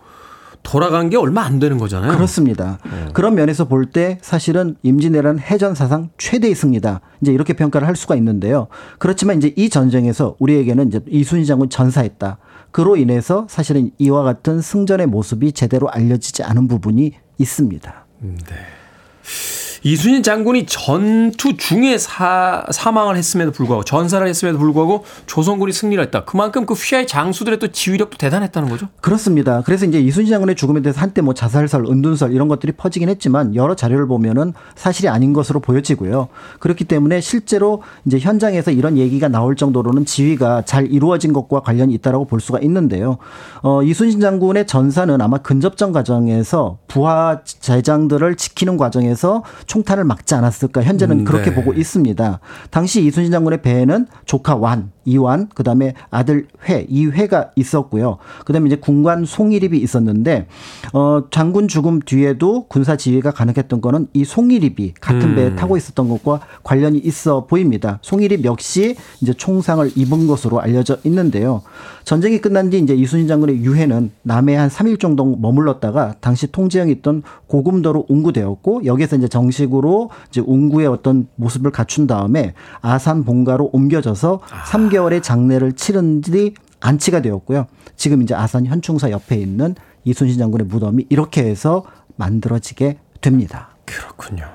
[0.64, 2.12] 돌아간 게 얼마 안 되는 거잖아요.
[2.14, 2.78] 그렇습니다.
[3.14, 7.02] 그런 면에서 볼 때 사실은 임진왜란 해전 사상 최대의 승리다.
[7.22, 8.68] 이제 이렇게 평가를 할 수가 있는데요.
[9.00, 12.38] 그렇지만 이제 이 전쟁에서 우리에게는 이제 이순신 장군 전사했다.
[12.70, 18.06] 그로 인해서 사실은 이와 같은 승전의 모습이 제대로 알려지지 않은 부분이 있습니다.
[19.84, 26.24] 이순신 장군이 전투 중에 사, 사망을 했음에도 불구하고 전사를 했음에도 불구하고 조선군이 승리를 했다.
[26.24, 28.90] 그만큼 그 휘하의 장수들의 또 지휘력도 대단했다는 거죠.
[29.02, 29.64] 그렇습니다.
[29.66, 33.76] 그래서 이제 이순신 장군의 죽음에 대해서 한때 뭐 자살설, 은둔설 이런 것들이 퍼지긴 했지만 여러
[33.76, 36.28] 자료를 보면은 사실이 아닌 것으로 보여지고요.
[36.60, 42.26] 그렇기 때문에 실제로 이제 현장에서 이런 얘기가 나올 정도로는 지휘가 잘 이루어진 것과 관련이 있다라고
[42.26, 43.18] 볼 수가 있는데요.
[43.64, 51.20] 어, 이순신 장군의 전사는 아마 근접전 과정에서 부하 제장들을 지키는 과정에서 총탄을 막지 않았을까 현재는
[51.20, 51.56] 음, 그렇게 네.
[51.56, 52.42] 보고 있습니다.
[52.72, 58.18] 당시 이순신 장군의 배에는 조카 완, 이완, 그 다음에 아들 회, 이 회가 있었고요.
[58.46, 60.48] 그 다음에 이제 군관 송일입이 있었는데
[60.94, 65.36] 어 장군 죽음 뒤에도 군사 지휘가 가능했던 거는 이 송일입이 같은 음.
[65.36, 68.00] 배에 타고 있었던 것과 관련이 있어 보입니다.
[68.02, 71.62] 송일입 역시 이제 총상을 입은 것으로 알려져 있는데요.
[72.04, 77.24] 전쟁이 끝난 뒤 이제 이순신 장군의 유해는 남해에 한 3일 정도 머물렀다가 당시 통제형이 있던
[77.48, 84.40] 고금도로 운구되었고 여기에서 이제 정식으로 이제 운구의 어떤 모습을 갖춘 다음에 아산 본가로 옮겨져서
[84.92, 87.68] 3개월의 장례를 치른 뒤 안치가 되었고요.
[87.96, 91.84] 지금 이제 아산 현충사 옆에 있는 이순신 장군의 무덤이 이렇게 해서
[92.16, 93.70] 만들어지게 됩니다.
[93.86, 94.46] 그렇군요.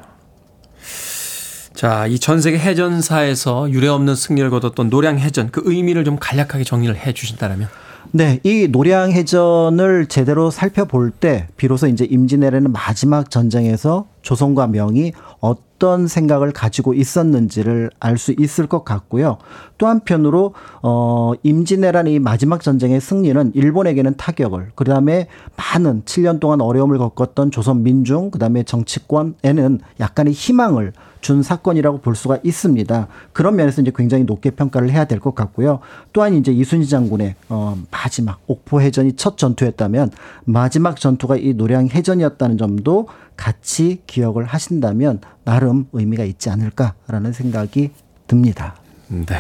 [1.75, 6.65] 자, 이 전 세계 해전사에서 유례 없는 승리를 거뒀던 노량 해전 그 의미를 좀 간략하게
[6.65, 7.69] 정리를 해 주신다면.
[8.13, 15.13] 네, 이 노량 해전을 제대로 살펴볼 때 비로소 이제 임진왜란의 마지막 전쟁에서 조선과 명이
[15.43, 19.37] 어 떤 생각을 가지고 있었는지를 알 수 있을 것 같고요.
[19.79, 26.97] 또 한편으로 어 임진왜란 이 마지막 전쟁의 승리는 일본에게는 타격을 그다음에 많은 7년 동안 어려움을
[26.99, 30.93] 겪었던 조선 민중 그다음에 정치권에는 약간의 희망을
[31.27, 33.09] 준 사건이라고 볼 수가 있습니다.
[33.33, 35.81] 그런 면에서 이제 굉장히 높게 평가를 해야 될 것 같고요.
[36.13, 40.13] 또한 이제 이순신 장군의 어 마지막 옥포 해전이 첫 전투였다면
[40.45, 47.91] 마지막 전투가 이 노량 해전이었다는 점도 같이 기억을 하신다면 나름 의미가 있지 않을까라는 생각이
[48.29, 48.77] 듭니다.
[49.09, 49.35] 네.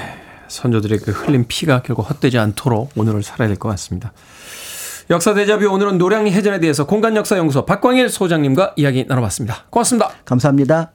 [0.48, 4.12] 선조들의 그 흘린 피가 결국 헛되지 않도록 오늘을 살아야 될 것 같습니다.
[5.08, 9.66] 역사 대자뷰 오늘은 노량리 해전에 대해서 공간역사연구소 박광일 소장님과 이야기 나눠봤습니다.
[9.70, 10.10] 고맙습니다.
[10.24, 10.90] 감사합니다.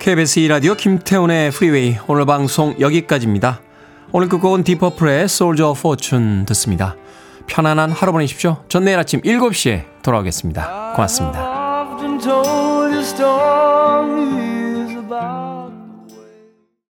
[0.00, 3.60] KBS 2라디오 김태훈의 프리웨이 오늘 방송 여기까지입니다.
[4.12, 6.96] 오늘 끝곡은 디퍼플의 Soldier of Fortune 듣습니다.
[7.46, 8.64] 편안한 하루 보내십시오.
[8.68, 10.94] 전 내일 아침 7시에 돌아오겠습니다.
[10.96, 11.60] 고맙습니다.